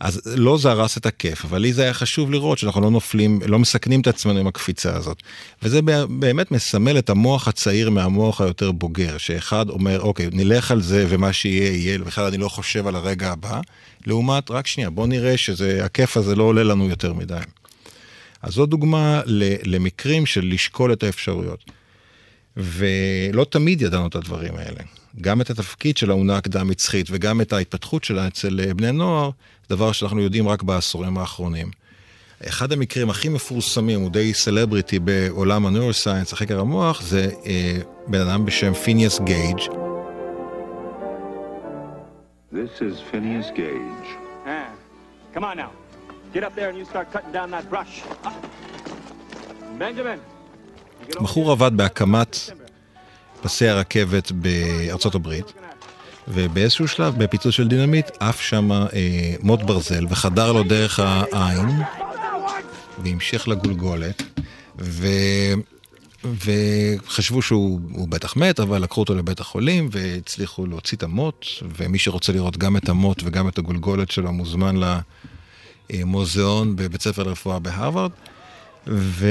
אז 0.00 0.20
לא 0.36 0.58
זה 0.58 0.70
הרס 0.70 0.98
את 0.98 1.06
הכיף, 1.06 1.44
אבל 1.44 1.58
לי 1.58 1.72
זה 1.72 1.82
היה 1.82 1.94
חשוב 1.94 2.30
לראות 2.30 2.58
שאנחנו 2.58 2.80
לא 2.80 2.90
נופלים, 2.90 3.40
לא 3.46 3.58
מסכנים 3.58 4.00
את 4.00 4.06
עצמנו 4.06 4.38
עם 4.38 4.46
הקפיצה 4.46 4.96
הזאת. 4.96 5.22
וזה 5.62 5.80
באמת 6.08 6.50
מסמל 6.50 6.98
את 6.98 7.10
המוח 7.10 7.48
הצעיר 7.48 7.90
מהמוח 7.90 8.40
היותר 8.40 8.72
בוגר, 8.72 9.18
שאחד 9.18 9.68
אומר, 9.68 10.00
אוקיי, 10.00 10.28
נלך 10.32 10.70
על 10.70 10.82
זה 10.82 11.06
ומה 11.08 11.32
שיהיה 11.32 11.70
יהיה, 11.70 11.98
ובכלל 12.02 12.24
אני 12.24 12.36
לא 12.36 12.48
חושב 12.48 12.86
על 12.86 12.96
הרגע 12.96 13.32
הבא, 13.32 13.60
לעומת, 14.06 14.50
רק 14.50 14.66
שנייה, 14.66 14.90
בוא 14.90 15.06
נראה 15.06 15.36
שהכיף 15.36 16.16
הזה 16.16 16.36
לא 16.36 16.42
עולה 16.42 16.62
לנו 16.62 16.88
יותר 16.88 17.12
מדי. 17.12 17.40
אז 18.42 18.52
זו 18.52 18.66
דוגמה 18.66 19.22
למקרים 19.64 20.26
של 20.26 20.44
לשקול 20.44 20.92
את 20.92 21.02
האפשרויות. 21.02 21.64
ולא 22.56 23.44
תמיד 23.44 23.82
ידענו 23.82 24.06
את 24.06 24.14
הדברים 24.14 24.56
האלה. 24.56 24.80
גם 25.20 25.40
את 25.40 25.50
התפקיד 25.50 25.96
של 25.96 26.10
האונה 26.10 26.36
הקדם-מצחית 26.36 27.06
וגם 27.10 27.40
את 27.40 27.52
ההתפתחות 27.52 28.04
שלה 28.04 28.26
אצל 28.26 28.60
אה, 28.60 28.74
בני 28.74 28.92
נוער, 28.92 29.30
דבר 29.70 29.92
שאנחנו 29.92 30.20
יודעים 30.20 30.48
רק 30.48 30.62
בעשורים 30.62 31.18
האחרונים. 31.18 31.70
אחד 32.48 32.72
המקרים 32.72 33.10
הכי 33.10 33.28
מפורסמים, 33.28 34.00
הוא 34.00 34.10
די 34.10 34.34
סלבריטי 34.34 34.98
בעולם 34.98 35.66
הנוירוסיינס, 35.66 36.32
החקר 36.32 36.60
המוח, 36.60 37.02
זה 37.02 37.30
אה, 37.46 37.78
בן 38.06 38.20
אדם 38.20 38.46
בשם 38.46 38.74
פיניאס 38.74 39.20
גייג'. 39.20 39.58
This 42.52 42.80
is 42.80 42.96
Phineas 43.10 43.48
Gage. 43.50 44.08
Ah, 44.46 44.70
come 45.34 45.44
on 45.44 45.56
now. 45.58 45.72
Get 46.34 46.42
up 46.44 46.54
there 46.54 46.68
and 46.70 46.78
you 46.78 46.84
start 46.84 47.06
cutting 47.12 47.32
down 47.32 47.50
that 47.50 47.70
brush. 47.70 48.04
Benjamin. 49.78 50.18
בחור 51.22 51.52
עבד 51.52 51.76
בהקמת 51.76 52.36
פסי 53.42 53.68
הרכבת 53.68 54.32
בארצות 54.32 55.14
הברית, 55.14 55.52
ובאיזשהו 56.28 56.88
שלב, 56.88 57.18
בפיצוץ 57.18 57.54
של 57.54 57.68
דינמיט, 57.68 58.10
עף 58.20 58.40
שם 58.40 58.72
אה, 58.72 58.88
מוט 59.42 59.62
ברזל 59.62 60.06
וחדר 60.10 60.52
לו 60.52 60.62
דרך 60.62 61.00
העין, 61.00 61.68
והמשיך 62.98 63.48
לגולגולת, 63.48 64.22
ו... 64.78 65.06
וחשבו 66.24 67.42
שהוא 67.42 68.08
בטח 68.08 68.36
מת, 68.36 68.60
אבל 68.60 68.82
לקחו 68.82 69.00
אותו 69.00 69.14
לבית 69.14 69.40
החולים 69.40 69.88
והצליחו 69.92 70.66
להוציא 70.66 70.96
את 70.96 71.02
המוט, 71.02 71.46
ומי 71.76 71.98
שרוצה 71.98 72.32
לראות 72.32 72.56
גם 72.56 72.76
את 72.76 72.88
המוט 72.88 73.22
וגם 73.24 73.48
את 73.48 73.58
הגולגולת 73.58 74.10
שלו 74.10 74.32
מוזמן 74.32 74.76
למוזיאון 75.90 76.76
בבית 76.76 77.02
ספר 77.02 77.22
לרפואה 77.22 77.58
בהרווארד. 77.58 78.10
ו... 78.86 79.26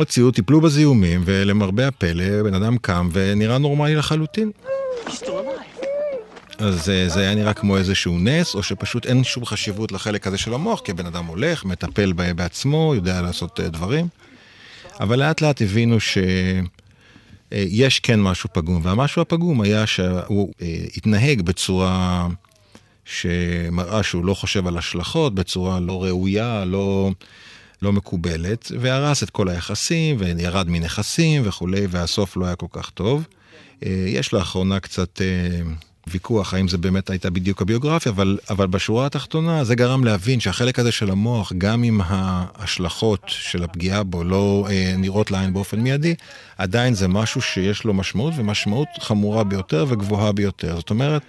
הוציאו, 0.00 0.30
טיפלו 0.30 0.60
בזיהומים, 0.60 1.22
ולמרבה 1.24 1.88
הפלא, 1.88 2.42
בן 2.42 2.54
אדם 2.54 2.78
קם 2.78 3.08
ונראה 3.12 3.58
נורמלי 3.58 3.94
לחלוטין. 3.94 4.50
אז 6.58 6.90
אה, 6.90 7.08
זה 7.08 7.20
היה 7.20 7.34
נראה 7.34 7.52
כמו 7.54 7.76
איזשהו 7.76 8.18
נס, 8.18 8.54
או 8.54 8.62
שפשוט 8.62 9.06
אין 9.06 9.24
שום 9.24 9.44
חשיבות 9.44 9.92
לחלק 9.92 10.26
הזה 10.26 10.38
של 10.38 10.54
המוח, 10.54 10.80
כי 10.80 10.90
הבן 10.90 11.06
אדם 11.06 11.24
הולך, 11.24 11.64
מטפל 11.64 12.12
בעצמו, 12.12 12.92
יודע 12.94 13.22
לעשות 13.22 13.60
אה, 13.60 13.68
דברים. 13.68 14.08
אבל 15.00 15.18
לאט 15.18 15.40
לאט 15.40 15.62
הבינו 15.62 16.00
שיש 16.00 16.64
אה, 17.52 18.02
כן 18.02 18.20
משהו 18.20 18.48
פגום, 18.52 18.80
והמשהו 18.82 19.22
הפגום 19.22 19.60
היה 19.60 19.86
שהוא 19.86 20.52
התנהג 20.96 21.42
בצורה 21.42 22.26
שמראה 23.10 24.02
שהוא 24.02 24.24
לא 24.24 24.34
חושב 24.34 24.66
על 24.66 24.78
השלכות, 24.78 25.34
בצורה 25.34 25.80
לא 25.80 26.04
ראויה, 26.04 26.64
לא... 26.64 27.10
לא 27.82 27.92
מקובלת, 27.92 28.72
והרס 28.80 29.22
את 29.22 29.30
כל 29.30 29.48
היחסים, 29.48 30.16
וירד 30.18 30.68
מנכסים 30.68 31.42
וכולי, 31.44 31.86
והסוף 31.90 32.36
לא 32.36 32.46
היה 32.46 32.56
כל 32.56 32.66
כך 32.72 32.90
טוב. 32.90 33.24
אה, 33.86 34.04
יש 34.06 34.32
לאחרונה 34.32 34.80
קצת 34.80 35.20
אה, 35.20 35.72
ויכוח 36.06 36.54
האם 36.54 36.68
זה 36.68 36.78
באמת 36.78 37.10
הייתה 37.10 37.30
בדיוק 37.30 37.62
הביוגרפיה, 37.62 38.12
אבל, 38.12 38.38
אבל 38.50 38.66
בשורה 38.66 39.06
התחתונה 39.06 39.64
זה 39.64 39.74
גרם 39.74 40.04
להבין 40.04 40.40
שהחלק 40.40 40.78
הזה 40.78 40.92
של 40.92 41.10
המוח, 41.10 41.52
גם 41.58 41.84
אם 41.84 42.00
ההשלכות 42.04 43.22
של 43.26 43.64
הפגיעה 43.64 44.02
בו 44.02 44.24
לא 44.24 44.66
אה, 44.70 44.94
נראות 44.98 45.30
לעין 45.30 45.52
באופן 45.52 45.80
מיידי, 45.80 46.14
עדיין 46.58 46.94
זה 46.94 47.08
משהו 47.08 47.42
שיש 47.42 47.84
לו 47.84 47.94
משמעות, 47.94 48.34
ומשמעות 48.36 48.88
חמורה 49.00 49.44
ביותר 49.44 49.86
וגבוהה 49.88 50.32
ביותר. 50.32 50.76
זאת 50.76 50.90
אומרת, 50.90 51.22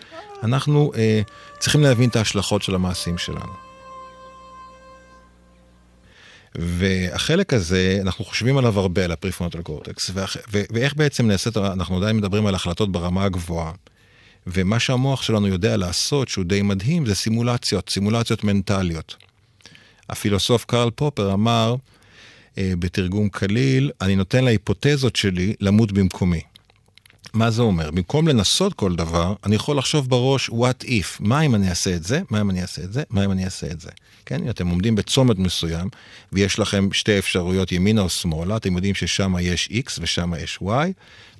אנחנו 0.44 0.92
אה, 0.96 1.22
צריכים 1.60 1.82
להבין 1.82 2.10
את 2.10 2.16
ההשלכות 2.16 2.62
של 2.62 2.76
המעשים 2.76 3.18
שלנו. 3.18 3.54
והחלק 6.56 7.54
הזה, 7.54 8.00
אנחנו 8.02 8.26
חושבים 8.26 8.58
עליו 8.58 8.80
הרבה, 8.80 9.06
על 9.06 9.12
הפריפרונטל 9.12 9.62
קורטקס, 9.62 10.12
ואיך 10.72 10.96
בעצם 10.96 11.28
נעשית, 11.28 11.58
אנחנו 11.58 11.98
עדיין 11.98 12.18
מדברים 12.18 12.46
על 12.46 12.56
החלטות 12.56 12.92
ברמה 12.92 13.24
הגבוהה. 13.24 13.72
ומה 14.48 14.80
שהמוח 14.80 15.22
שלנו 15.22 15.48
יודע 15.48 15.78
לעשות, 15.78 16.28
שהוא 16.30 16.46
די 16.46 16.62
מדהים, 16.62 17.06
זה 17.06 17.16
סימולציות, 17.16 17.90
סימולציות 17.90 18.44
מנטליות. 18.44 19.16
הפילוסוף 20.10 20.66
קרל 20.66 20.90
פופר 20.92 21.34
אמר, 21.34 21.76
אה, 22.58 22.74
בתרגום 22.80 23.30
קליל, 23.30 23.92
אני 24.02 24.16
נותן 24.16 24.44
להיפותזות 24.44 25.16
שלי 25.16 25.54
למות 25.60 25.92
במקומי. 25.92 26.42
מה 27.34 27.52
זה 27.52 27.62
אומר? 27.62 27.92
במקום 27.92 28.28
לנסות 28.28 28.74
כל 28.74 28.96
דבר, 28.96 29.34
אני 29.46 29.56
יכול 29.56 29.78
לחשוב 29.78 30.10
בראש, 30.10 30.50
what 30.50 30.86
if, 30.86 31.18
מה 31.20 31.42
אם 31.42 31.56
אני 31.56 31.70
אעשה 31.70 31.96
את 31.96 32.04
זה, 32.04 32.22
מה 32.30 32.42
אם 32.42 32.50
אני 32.50 32.62
אעשה 32.62 32.84
את 32.84 32.94
זה, 32.94 33.04
מה 33.10 33.26
אם 33.26 33.32
אני 33.32 33.46
אעשה 33.46 33.68
את 33.68 33.82
זה. 33.82 33.90
כן, 34.26 34.50
אתם 34.50 34.68
עומדים 34.68 34.96
בצומת 34.96 35.38
מסוים, 35.38 35.90
ויש 36.32 36.60
לכם 36.60 36.90
שתי 36.94 37.20
אפשרויות, 37.20 37.72
ימינה 37.72 38.02
או 38.02 38.10
שמאלה, 38.10 38.58
אתם 38.58 38.76
יודעים 38.76 38.96
ששם 38.96 39.36
יש 39.42 39.70
x 39.72 40.00
ושם 40.02 40.34
יש 40.44 40.60
y, 40.64 40.68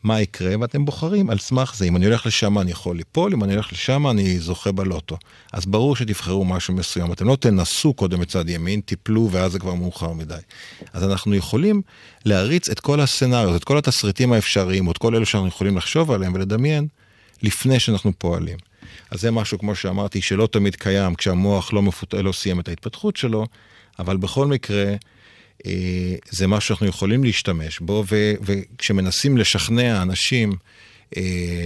מה 0.04 0.22
יקרה, 0.22 0.56
ואתם 0.62 0.86
בוחרים 0.86 1.30
על 1.30 1.38
סמך 1.38 1.76
זה. 1.76 1.86
אם 1.86 1.96
אני 1.96 2.06
הולך 2.06 2.26
לשם 2.26 2.60
אני 2.60 2.72
יכול 2.72 2.98
ליפול, 2.98 3.34
אם 3.34 3.44
אני 3.44 3.54
הולך 3.54 3.74
לשם 3.74 4.08
אני 4.08 4.40
זוכה 4.40 4.72
בלוטו. 4.72 5.18
אז 5.54 5.66
ברור 5.66 5.96
שתבחרו 5.96 6.46
משהו 6.46 6.74
מסוים. 6.74 7.14
אתם 7.14 7.28
לא 7.28 7.36
תנסו 7.36 7.94
קודם 7.94 8.20
בצד 8.20 8.50
ימין, 8.50 8.82
תיפלו 8.82 9.30
ואז 9.32 9.52
זה 9.52 9.60
כבר 9.60 9.74
מאוחר 9.74 10.14
מדי. 10.14 10.36
אז 10.94 11.04
אנחנו 11.04 11.36
יכולים 11.36 11.82
להריץ 12.26 12.70
את 12.70 12.80
כל 12.80 13.00
הסצנריו, 13.00 13.56
את 13.56 13.64
כל 13.64 13.78
התסריטים 13.78 14.34
האפשריים, 14.34 14.88
או 14.88 14.92
את 14.92 14.98
כל 14.98 15.16
אלו 15.16 15.26
שאנחנו 15.26 15.48
יכולים 15.48 15.78
לחשוב 15.78 16.12
עליהם 16.12 16.34
ולדמיין, 16.34 16.88
לפני 17.44 17.80
שאנחנו 17.80 18.12
פועלים. 18.18 18.58
אז 19.12 19.22
זה 19.22 19.32
משהו, 19.32 19.60
כמו 19.60 19.76
שאמרתי, 19.76 20.22
שלא 20.22 20.48
תמיד 20.52 20.76
קיים 20.76 21.16
כשהמוח 21.16 21.74
לא, 21.74 21.82
מפות... 21.82 22.14
לא 22.14 22.32
סיים 22.32 22.60
את 22.60 22.68
ההתפתחות 22.68 23.18
שלו, 23.18 23.46
אבל 24.00 24.18
בכל 24.18 24.48
מקרה, 24.48 24.96
זה 26.30 26.48
משהו 26.48 26.68
שאנחנו 26.68 26.88
יכולים 26.88 27.24
להשתמש 27.24 27.80
בו, 27.80 28.04
וכשמנסים 28.42 29.38
לשכנע 29.38 30.02
אנשים 30.02 30.52
אה, 30.52 30.56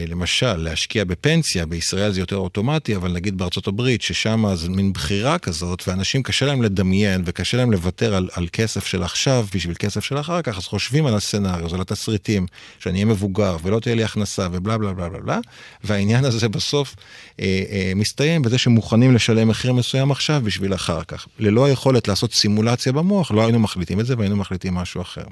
למשל, 0.08 0.56
להשקיע 0.56 1.04
בפנסיה, 1.04 1.66
בישראל 1.66 2.12
זה 2.12 2.20
יותר 2.20 2.38
אוטומטי, 2.38 2.96
אבל 2.96 3.12
נגיד 3.12 3.38
בארצות 3.38 3.68
הברית, 3.68 4.02
ששם 4.02 4.56
זה 4.56 4.70
מין 4.70 4.94
בחירה 4.94 5.40
כזאת, 5.40 5.84
ואנשים 5.88 6.24
קשה 6.24 6.46
להם 6.46 6.62
לדמיין 6.62 7.22
וקשה 7.26 7.58
להם 7.58 7.72
לוותר 7.72 8.16
על, 8.16 8.30
על 8.34 8.48
כסף 8.54 8.86
של 8.86 9.04
עכשיו 9.04 9.46
בשביל 9.56 9.76
כסף 9.80 10.04
של 10.04 10.20
אחר 10.20 10.42
כך, 10.42 10.58
אז 10.58 10.66
חושבים 10.66 11.06
על 11.06 11.16
הסצנריו, 11.16 11.76
על 11.76 11.82
התסריטים, 11.82 12.46
שאני 12.80 12.94
אהיה 12.94 13.06
מבוגר 13.06 13.58
ולא 13.64 13.80
תהיה 13.80 13.96
לי 13.96 14.04
הכנסה 14.04 14.48
ובלה 14.52 14.78
בלה 14.78 14.94
בלה 14.94 15.10
בלה 15.10 15.20
בלה, 15.20 15.40
והעניין 15.84 16.26
הזה 16.26 16.50
בסוף 16.50 16.96
אה, 17.40 17.64
אה, 17.72 17.92
מסתיים 17.96 18.42
בזה 18.42 18.58
שמוכנים 18.58 19.16
לשלם 19.16 19.48
מחיר 19.48 19.74
מסוים 19.74 20.12
עכשיו 20.12 20.42
בשביל 20.44 20.74
אחר 20.74 21.04
כך. 21.04 21.28
ללא 21.40 21.66
היכולת 21.66 22.08
לעשות 22.08 22.34
סימולציה 22.34 22.92
במוח, 22.92 23.32
לא 23.32 23.42
היינו 23.42 23.60
מחליטים 23.60 24.00
את 24.00 24.06
זה 24.06 24.16
והיינו 24.18 24.36
מחליטים 24.36 24.74
משהו 24.74 25.02
אחר. 25.02 25.24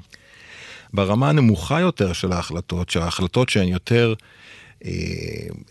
ברמה 0.94 1.28
הנמוכה 1.28 1.80
יותר 1.80 2.12
של 2.12 2.32
ההחלטות, 2.32 2.90
שההחלטות 2.90 3.48
שהן 3.48 3.68
יותר, 3.68 4.14
אה, 4.84 4.90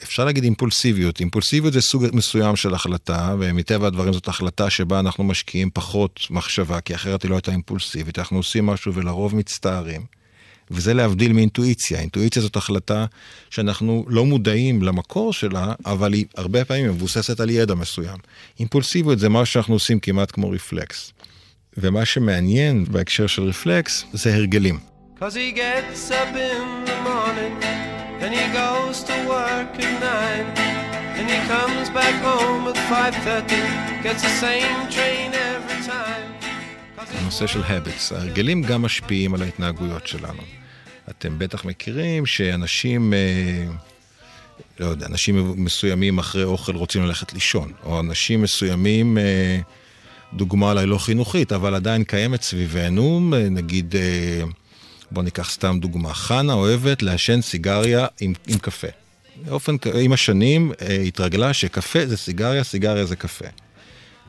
אפשר 0.04 0.26
להגיד 0.26 0.44
אימפולסיביות. 0.44 1.20
אימפולסיביות 1.20 1.74
זה 1.74 1.82
סוג 1.82 2.06
מסוים 2.14 2.56
של 2.56 2.74
החלטה, 2.74 3.36
ומטבע 3.40 3.88
הדברים 3.88 4.14
זאת 4.14 4.28
החלטה 4.28 4.70
שבה 4.70 5.00
אנחנו 5.00 5.24
משקיעים 5.24 5.70
פחות 5.74 6.20
מחשבה, 6.30 6.82
כי 6.82 6.96
אחרת 6.96 7.24
היא 7.24 7.30
לא 7.30 7.36
הייתה 7.36 7.52
אימפולסיבית. 7.52 8.20
אנחנו 8.20 8.38
עושים 8.38 8.66
משהו 8.66 8.94
ולרוב 8.94 9.36
מצטערים. 9.36 10.02
וזה 10.72 10.94
להבדיל 10.94 11.34
מאינטואיציה. 11.34 12.00
אינטואיציה 12.00 12.42
זאת 12.42 12.56
החלטה 12.56 13.06
שאנחנו 13.50 14.06
לא 14.08 14.26
מודעים 14.26 14.84
למקור 14.84 15.34
שלה, 15.34 15.74
אבל 15.86 16.14
היא 16.14 16.26
הרבה 16.36 16.66
פעמים 16.66 16.86
מבוססת 16.90 17.40
על 17.40 17.50
yedע 17.50 17.76
מסוים. 17.76 18.18
אימפולסיביות 18.60 19.20
זה 19.20 19.30
מה 19.30 19.46
שאנחנו 19.46 19.74
עושים 19.74 20.00
כמעט 20.00 20.32
כמו 20.32 20.50
רפלקס. 20.50 21.14
ומה 21.78 22.06
שמעניין 22.06 22.86
בהקשר 22.92 23.28
של 23.28 23.44
רפלקס 23.44 24.06
זה 24.14 24.36
הרגלים. 24.36 24.93
Cause 25.24 25.36
he 25.36 25.54
gets 25.54 26.12
up 26.12 26.36
in 26.52 26.66
the 26.90 26.98
morning 27.10 27.56
and 28.24 28.32
he 28.40 28.46
goes 28.62 28.98
to 29.10 29.16
work 29.36 29.72
at 29.86 29.94
nine 30.10 30.48
and 31.18 31.26
he 31.34 31.40
comes 31.54 31.88
back 32.00 32.16
home 32.30 32.64
at 32.72 32.78
5.30 32.92 34.04
gets 34.04 34.22
the 34.28 34.34
same 34.46 34.80
train 34.96 35.30
every 35.34 35.80
time 35.92 36.30
הנושא 37.22 37.48
של 37.48 37.62
habits, 37.64 38.16
ההרגלים 38.16 38.62
גם 38.62 38.82
משפיעים 38.82 39.34
על 39.34 39.42
ההתנהגויות 39.42 40.08
שלנו. 40.08 40.44
אתם 41.10 41.40
בטח 41.40 41.66
מכירים 41.66 42.26
שאנשים, 42.26 43.14
אה, 43.14 43.64
לא 44.80 44.86
יודע, 44.86 45.06
אנשים 45.06 45.54
מסוימים 45.64 46.18
אחרי 46.18 46.44
אוכל 46.44 46.76
רוצים 46.76 47.04
ללכת 47.04 47.34
לישון, 47.34 47.72
או 47.84 48.00
אנשים 48.00 48.42
מסוימים, 48.42 49.18
אה, 49.18 49.60
דוגמה 50.34 50.72
אולי 50.72 50.86
לא 50.86 50.98
חינוכית, 50.98 51.52
אבל 51.52 51.76
עדיין 51.76 52.04
קיימת 52.04 52.42
סביבנו, 52.42 53.32
אה, 53.34 53.50
נגיד, 53.50 53.96
בוא 55.12 55.24
ניקח 55.24 55.50
סתם 55.50 55.80
דוגמה, 55.80 56.14
חנה 56.14 56.54
אוהבת 56.54 57.02
לעשן 57.02 57.42
סיגריה 57.42 58.08
עם, 58.20 58.34
עם 58.48 58.58
קפה. 58.58 58.88
באופן, 59.46 59.76
עם 60.00 60.14
השנים 60.14 60.72
אה, 60.82 60.96
התרגלה 60.96 61.54
שקפה 61.54 62.06
זה 62.06 62.18
סיגריה, 62.18 62.64
סיגריה 62.64 63.06
זה 63.06 63.16
קפה. 63.16 63.46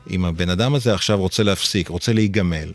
אם 0.09 0.25
הבן 0.25 0.49
אדם 0.49 0.75
הזה 0.75 0.93
עכשיו 0.93 1.19
רוצה 1.19 1.43
להפסיק, 1.43 1.89
רוצה 1.89 2.13
להיגמל, 2.13 2.71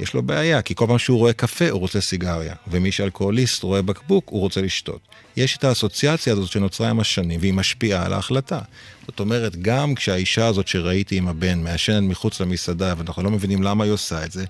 יש 0.00 0.14
לו 0.14 0.22
בעיה, 0.22 0.62
כי 0.62 0.74
כל 0.74 0.86
פעם 0.86 0.98
שהוא 0.98 1.18
רואה 1.18 1.32
קפה 1.32 1.70
הוא 1.70 1.80
רוצה 1.80 2.00
סיגריה, 2.00 2.54
ומי 2.66 2.92
שאלכוהוליסט 2.92 3.62
רואה 3.62 3.82
בקבוק 3.82 4.28
הוא 4.28 4.40
רוצה 4.40 4.62
לשתות. 4.62 5.00
יש 5.36 5.56
את 5.56 5.64
האסוציאציה 5.64 6.32
הזאת 6.32 6.50
שנוצרה 6.50 6.90
עם 6.90 7.00
השנים, 7.00 7.40
והיא 7.40 7.54
משפיעה 7.54 8.06
על 8.06 8.12
ההחלטה. 8.12 8.60
זאת 9.06 9.20
אומרת, 9.20 9.56
גם 9.56 9.94
כשהאישה 9.94 10.46
הזאת 10.46 10.68
שראיתי 10.68 11.16
עם 11.16 11.28
הבן 11.28 11.62
מעשנת 11.62 12.02
מחוץ 12.02 12.40
למסעדה, 12.40 12.94
ואנחנו 12.98 13.22
לא 13.22 13.30
מבינים 13.30 13.62
למה 13.62 13.84
היא 13.84 13.92
עושה 13.92 14.24
את 14.24 14.32
זה, 14.32 14.44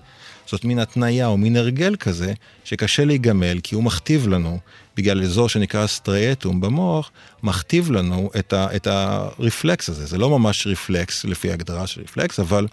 זאת 0.47 0.65
מין 0.65 0.79
התניה 0.79 1.27
או 1.27 1.37
מין 1.37 1.57
הרגל 1.57 1.95
כזה, 1.95 2.33
שקשה 2.63 3.05
להיגמל, 3.05 3.59
כי 3.63 3.75
הוא 3.75 3.83
מכתיב 3.83 4.27
לנו, 4.27 4.59
בגלל 4.97 5.23
אזור 5.23 5.49
שנקרא 5.49 5.87
סטריאטום 5.87 6.61
במוח, 6.61 7.11
מכתיב 7.43 7.91
לנו 7.91 8.29
את, 8.39 8.53
ה, 8.53 8.75
את 8.75 8.87
הרפלקס 8.87 9.89
הזה. 9.89 10.05
זה 10.05 10.17
לא 10.17 10.29
ממש 10.29 10.67
רפלקס 10.67 11.25
לפי 11.25 11.51
הגדרה 11.51 11.87
של 11.87 12.01
רפלקס, 12.01 12.39
אבל 12.39 12.67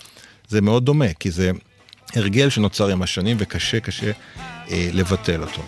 זה 0.49 0.61
מאוד 0.61 0.85
דומה, 0.85 1.13
כי 1.21 1.31
זה 1.31 1.51
הרגל 2.15 2.51
שנוצר 2.51 2.89
עם 2.89 3.03
השנים 3.03 3.37
וקשה 3.41 3.81
קשה 3.81 4.11
אה, 4.71 4.89
לבטל 4.93 5.43
אותו. 5.43 5.63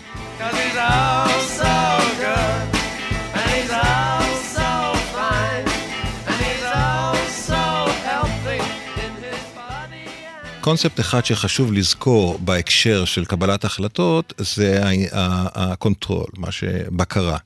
קונספט 10.63 10.99
אחד 10.99 11.25
שחשוב 11.25 11.73
לזכור 11.73 12.37
בהקשר 12.41 13.05
של 13.05 13.25
קבלת 13.25 13.65
החלטות 13.65 14.33
זה 14.37 14.81
ה 15.53 15.61
control, 15.61 16.27
מה 16.37 16.51
שבקרה. 16.51 17.37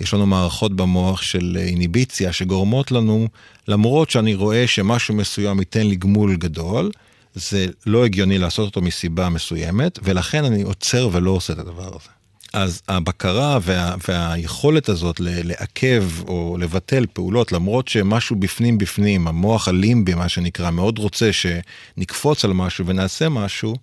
יש 0.00 0.14
לנו 0.14 0.26
מערכות 0.26 0.76
במוח 0.76 1.22
של 1.22 1.58
אינהיביציה 1.60 2.32
שגורמות 2.32 2.92
לנו, 2.92 3.28
למרות 3.68 4.10
שאני 4.10 4.34
רואה 4.34 4.66
שמשהו 4.66 5.14
מסוים 5.14 5.58
ייתן 5.58 5.86
לי 5.86 5.96
גמול 5.96 6.36
גדול, 6.36 6.90
זה 7.34 7.66
לא 7.86 8.04
הגיוני 8.04 8.38
לעשות 8.38 8.66
אותו 8.66 8.80
מסיבה 8.80 9.28
מסוימת, 9.28 9.98
ולכן 10.02 10.44
אני 10.44 10.62
עוצר 10.62 11.08
ולא 11.12 11.30
עושה 11.30 11.52
את 11.52 11.58
הדבר 11.58 11.88
הזה. 11.88 12.19
אז 12.52 12.82
הבקרה 12.88 13.58
וה, 13.62 13.94
והיכולת 14.08 14.88
הזאת 14.88 15.16
לעכב 15.20 16.04
או 16.28 16.56
לבטל 16.60 17.06
פעולות, 17.12 17.52
למרות 17.52 17.88
שמשהו 17.88 18.36
בפנים 18.36 18.78
בפנים, 18.78 19.28
המוח 19.28 19.68
הלימבי, 19.68 20.14
מה 20.14 20.28
שנקרא, 20.28 20.70
מאוד 20.70 20.98
רוצה 20.98 21.30
שנקפוץ 21.32 22.44
על 22.44 22.52
משהו 22.52 22.86
ונעשה 22.86 23.28
משהו, 23.28 23.74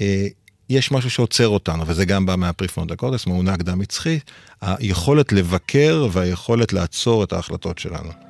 אה, 0.00 0.26
יש 0.70 0.92
משהו 0.92 1.10
שעוצר 1.10 1.48
אותנו, 1.48 1.86
וזה 1.86 2.04
גם 2.04 2.26
בא 2.26 2.36
מהפריפרונט 2.36 2.92
קורטס, 2.92 3.26
מעונה 3.26 3.56
קדם 3.56 3.78
מצחי, 3.78 4.18
היכולת 4.60 5.32
לבקר 5.32 6.08
והיכולת 6.12 6.72
לעצור 6.72 7.24
את 7.24 7.32
ההחלטות 7.32 7.78
שלנו. 7.78 8.23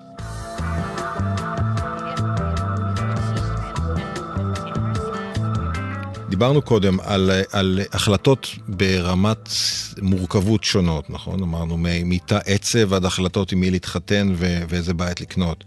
דיברנו 6.34 6.62
קודם 6.62 7.00
על, 7.00 7.30
על 7.52 7.80
החלטות 7.92 8.48
ברמת 8.68 9.48
מורכבות 10.02 10.64
שונות, 10.64 11.10
נכון? 11.10 11.42
אמרנו 11.42 11.76
מתא 11.80 12.38
עצב 12.46 12.94
עד 12.94 13.04
החלטות 13.04 13.52
עם 13.52 13.60
מי 13.60 13.70
להתחתן 13.70 14.32
ו- 14.36 14.62
ואיזה 14.68 14.94
בית 14.94 15.20
לקנות. 15.20 15.64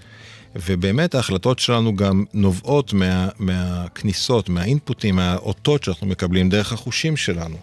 ובאמת 0.55 1.15
ההחלטות 1.15 1.59
שלנו 1.59 1.95
גם 1.95 2.24
נובעות 2.33 2.93
מה, 2.93 3.29
מהכניסות, 3.39 4.50
מהאינפוטים, 4.50 5.15
מהאותות 5.15 5.83
שאנחנו 5.83 6.07
מקבלים 6.07 6.50
דרך 6.50 6.74
החושים 6.74 7.17
שלנו. 7.17 7.57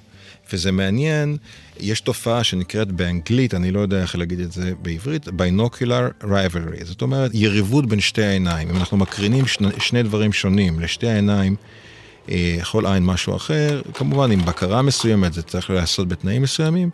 וזה 0.53 0.73
מעניין, 0.73 1.37
יש 1.81 2.01
תופעה 2.01 2.45
שנקראת 2.45 2.93
באנגלית, 2.93 3.55
אני 3.55 3.71
לא 3.71 3.81
יודע 3.81 4.03
איך 4.03 4.17
להגיד 4.17 4.41
את 4.41 4.53
זה 4.53 4.73
בעברית, 4.83 5.29
binocular 5.29 6.25
rivalry, 6.25 6.85
זאת 6.85 7.03
אומרת 7.03 7.31
יריבות 7.35 7.87
בין 7.87 8.01
שתי 8.01 8.25
העיניים. 8.25 8.71
אם 8.71 8.77
אנחנו 8.77 8.97
מקרינים 8.97 9.47
שני, 9.47 9.69
שני 9.79 10.03
דברים 10.03 10.33
שונים 10.33 10.81
לשתי 10.81 11.09
העיניים, 11.09 11.57
יכול 12.29 12.87
עין 12.87 13.05
משהו 13.05 13.37
אחר, 13.37 13.83
כמובן 13.95 14.31
עם 14.31 14.45
בקרה 14.45 14.83
מסוימת 14.83 15.33
זה 15.33 15.43
צריך 15.43 15.71
להיעשות 15.71 16.09
בתנאים 16.09 16.43
מסוימים, 16.43 16.91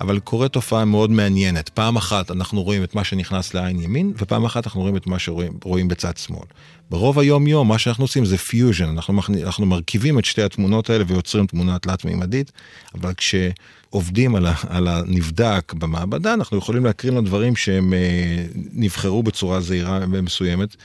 אבל 0.00 0.18
קורה 0.18 0.48
תופעה 0.48 0.84
מאוד 0.84 1.10
מעניינת. 1.10 1.68
פעם 1.68 1.96
אחת 1.96 2.30
אנחנו 2.30 2.62
רואים 2.62 2.84
את 2.84 2.94
מה 2.94 3.04
שנכנס 3.04 3.54
לעין 3.54 3.80
ימין, 3.80 4.12
ופעם 4.18 4.44
אחת 4.44 4.66
אנחנו 4.66 4.80
רואים 4.80 4.96
את 4.96 5.06
מה 5.06 5.18
שרואים 5.18 5.88
בצד 5.88 6.16
שמאל. 6.16 6.46
ברוב 6.90 7.18
היום-יום 7.18 7.68
מה 7.68 7.78
שאנחנו 7.78 8.04
עושים 8.04 8.24
זה 8.24 8.38
פיוז'ן, 8.38 8.84
אנחנו, 8.84 9.22
אנחנו 9.44 9.66
מרכיבים 9.66 10.18
את 10.18 10.24
שתי 10.24 10.42
התמונות 10.42 10.90
האלה 10.90 11.04
ויוצרים 11.06 11.46
תמונה 11.46 11.78
תלת-מימדית, 11.78 12.52
אבל 12.94 13.12
כשעובדים 13.14 14.34
על, 14.34 14.46
ה, 14.46 14.54
על 14.68 14.88
הנבדק 14.88 15.72
במעבדה, 15.78 16.34
אנחנו 16.34 16.58
יכולים 16.58 16.84
להקרין 16.84 17.14
לו 17.14 17.20
דברים 17.20 17.56
שהם 17.56 17.94
אה, 17.94 18.44
נבחרו 18.72 19.22
בצורה 19.22 19.60
זהירה 19.60 20.00
ומסוימת. 20.10 20.76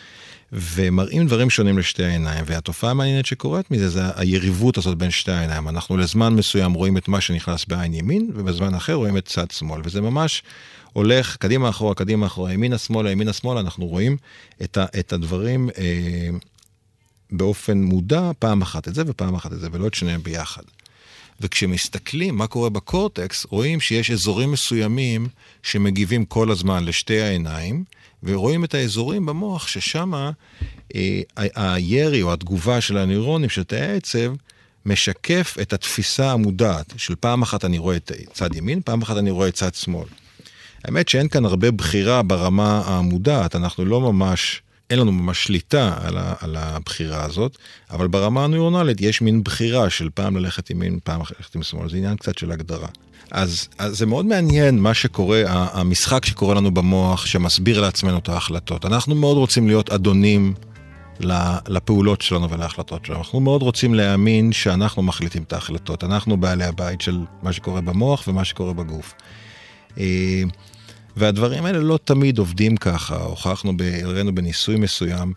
ומראים 0.53 1.27
דברים 1.27 1.49
שונים 1.49 1.77
לשתי 1.77 2.03
העיניים, 2.03 2.43
והתופעה 2.47 2.91
המעניינת 2.91 3.25
שקורית 3.25 3.71
מזה 3.71 3.89
זה 3.89 4.01
היריבות 4.15 4.77
הזאת 4.77 4.97
בין 4.97 5.11
שתי 5.11 5.31
העיניים. 5.31 5.69
אנחנו 5.69 5.97
לזמן 5.97 6.33
מסוים 6.33 6.73
רואים 6.73 6.97
את 6.97 7.07
מה 7.07 7.21
שנכנס 7.21 7.65
בעין 7.65 7.93
ימין, 7.93 8.31
ובזמן 8.35 8.75
אחר 8.75 8.93
רואים 8.93 9.17
את 9.17 9.25
צד 9.25 9.51
שמאל, 9.51 9.81
וזה 9.83 10.01
ממש 10.01 10.43
הולך 10.93 11.35
קדימה 11.35 11.69
אחורה, 11.69 11.95
קדימה 11.95 12.25
אחורה, 12.25 12.53
ימינה 12.53 12.77
שמאלה, 12.77 13.11
ימינה 13.11 13.33
שמאלה, 13.33 13.59
אנחנו 13.59 13.87
רואים 13.87 14.17
את, 14.63 14.77
ה, 14.77 14.85
את 14.99 15.13
הדברים 15.13 15.69
אה, 15.77 16.29
באופן 17.31 17.77
מודע, 17.77 18.31
פעם 18.39 18.61
אחת 18.61 18.87
את 18.87 18.95
זה 18.95 19.03
ופעם 19.07 19.35
אחת 19.35 19.53
את 19.53 19.59
זה, 19.59 19.67
ולא 19.71 19.87
את 19.87 19.93
שניהם 19.93 20.23
ביחד. 20.23 20.63
וכשמסתכלים 21.41 22.35
מה 22.35 22.47
קורה 22.47 22.69
בקורטקס, 22.69 23.45
רואים 23.49 23.79
שיש 23.79 24.11
אזורים 24.11 24.51
מסוימים 24.51 25.27
שמגיבים 25.63 26.25
כל 26.25 26.51
הזמן 26.51 26.85
לשתי 26.85 27.21
העיניים, 27.21 27.83
ורואים 28.23 28.63
את 28.63 28.73
האזורים 28.73 29.25
במוח 29.25 29.67
ששם 29.67 30.13
אה, 30.95 31.21
הירי 31.55 32.21
או 32.21 32.33
התגובה 32.33 32.81
של 32.81 32.97
הנוירונים 32.97 33.49
של 33.49 33.63
תאי 33.63 33.81
העצב 33.81 34.33
משקף 34.85 35.57
את 35.61 35.73
התפיסה 35.73 36.31
המודעת 36.31 36.93
של 36.97 37.15
פעם 37.15 37.41
אחת 37.41 37.65
אני 37.65 37.77
רואה 37.77 37.95
את 37.95 38.11
צד 38.33 38.55
ימין, 38.55 38.81
פעם 38.85 39.01
אחת 39.01 39.17
אני 39.17 39.31
רואה 39.31 39.47
את 39.47 39.53
צד 39.53 39.75
שמאל. 39.75 40.07
האמת 40.85 41.09
שאין 41.09 41.27
כאן 41.27 41.45
הרבה 41.45 41.71
בחירה 41.71 42.23
ברמה 42.23 42.81
המודעת, 42.85 43.55
אנחנו 43.55 43.85
לא 43.85 44.01
ממש, 44.01 44.61
אין 44.89 44.99
לנו 44.99 45.11
ממש 45.11 45.43
שליטה 45.43 45.93
על, 46.01 46.17
ה, 46.17 46.33
על 46.39 46.55
הבחירה 46.55 47.23
הזאת, 47.23 47.57
אבל 47.91 48.07
ברמה 48.07 48.43
הנוירונלית 48.43 49.01
יש 49.01 49.21
מין 49.21 49.43
בחירה 49.43 49.89
של 49.89 50.09
פעם 50.13 50.37
ללכת 50.37 50.69
ימין, 50.69 50.99
פעם 51.03 51.19
ללכת 51.19 51.55
עם 51.55 51.63
שמאל, 51.63 51.89
זה 51.89 51.97
עניין 51.97 52.15
קצת 52.15 52.37
של 52.37 52.51
הגדרה. 52.51 52.87
אז, 53.31 53.67
אז 53.77 53.97
זה 53.97 54.05
מאוד 54.05 54.25
מעניין 54.25 54.79
מה 54.79 54.93
שקורה, 54.93 55.43
המשחק 55.47 56.25
שקורה 56.25 56.55
לנו 56.55 56.71
במוח, 56.71 57.25
שמסביר 57.25 57.81
לעצמנו 57.81 58.17
את 58.17 58.29
ההחלטות. 58.29 58.85
אנחנו 58.85 59.15
מאוד 59.15 59.37
רוצים 59.37 59.67
להיות 59.67 59.89
אדונים 59.89 60.53
לפעולות 61.67 62.21
שלנו 62.21 62.49
ולהחלטות 62.49 63.05
שלנו. 63.05 63.19
אנחנו 63.19 63.39
מאוד 63.39 63.61
רוצים 63.61 63.93
להאמין 63.93 64.51
שאנחנו 64.51 65.03
מחליטים 65.03 65.43
את 65.43 65.53
ההחלטות. 65.53 66.03
אנחנו 66.03 66.37
בעלי 66.37 66.63
הבית 66.63 67.01
של 67.01 67.19
מה 67.43 67.53
שקורה 67.53 67.81
במוח 67.81 68.27
ומה 68.27 68.45
שקורה 68.45 68.73
בגוף. 68.73 69.13
והדברים 71.17 71.65
האלה 71.65 71.79
לא 71.79 71.99
תמיד 72.03 72.37
עובדים 72.37 72.77
ככה, 72.77 73.15
הוכחנו, 73.15 73.73
הראינו 74.03 74.35
בניסוי 74.35 74.75
מסוים. 74.75 75.33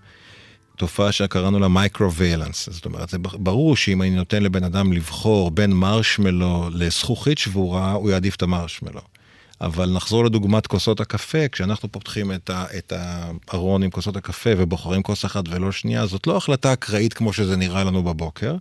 תופעה 0.77 1.13
שקראנו 1.13 1.59
לה 1.59 1.69
micro-valence. 1.69 2.69
זאת 2.71 2.85
אומרת, 2.85 3.09
זה 3.09 3.19
ברור 3.19 3.77
שאם 3.77 4.03
אני 4.03 4.11
נותן 4.11 4.43
לבן 4.43 4.65
אדם 4.65 4.93
לבחור 4.93 5.51
בין 5.51 5.73
מרשמלו 5.73 6.71
לזכוכית 6.73 7.39
שבורה, 7.39 7.93
הוא 7.93 8.11
יעדיף 8.11 8.37
את 8.37 8.43
המרשמלו. 8.43 9.01
אבל 9.61 9.91
נחזור 9.91 10.25
לדוגמת 10.25 10.67
כוסות 10.67 11.01
הקפה, 11.01 11.49
כשאנחנו 11.49 11.93
פותחים 11.93 12.33
את, 12.33 12.51
ה, 12.51 12.65
את 12.79 12.93
הארון 12.97 13.83
עם 13.83 13.91
כוסות 13.91 14.17
הקפה 14.17 14.51
ובוחרים 14.57 15.03
כוס 15.03 15.25
אחת 15.25 15.45
ולא 15.49 15.73
שנייה, 15.73 16.07
זאת 16.07 16.27
לא 16.27 16.37
החלטה 16.37 16.73
אקראית 16.73 17.15
כמו 17.15 17.33
שזה 17.33 17.57
נראה 17.57 17.85
לנו 17.85 18.03
בבוקר. 18.03 18.57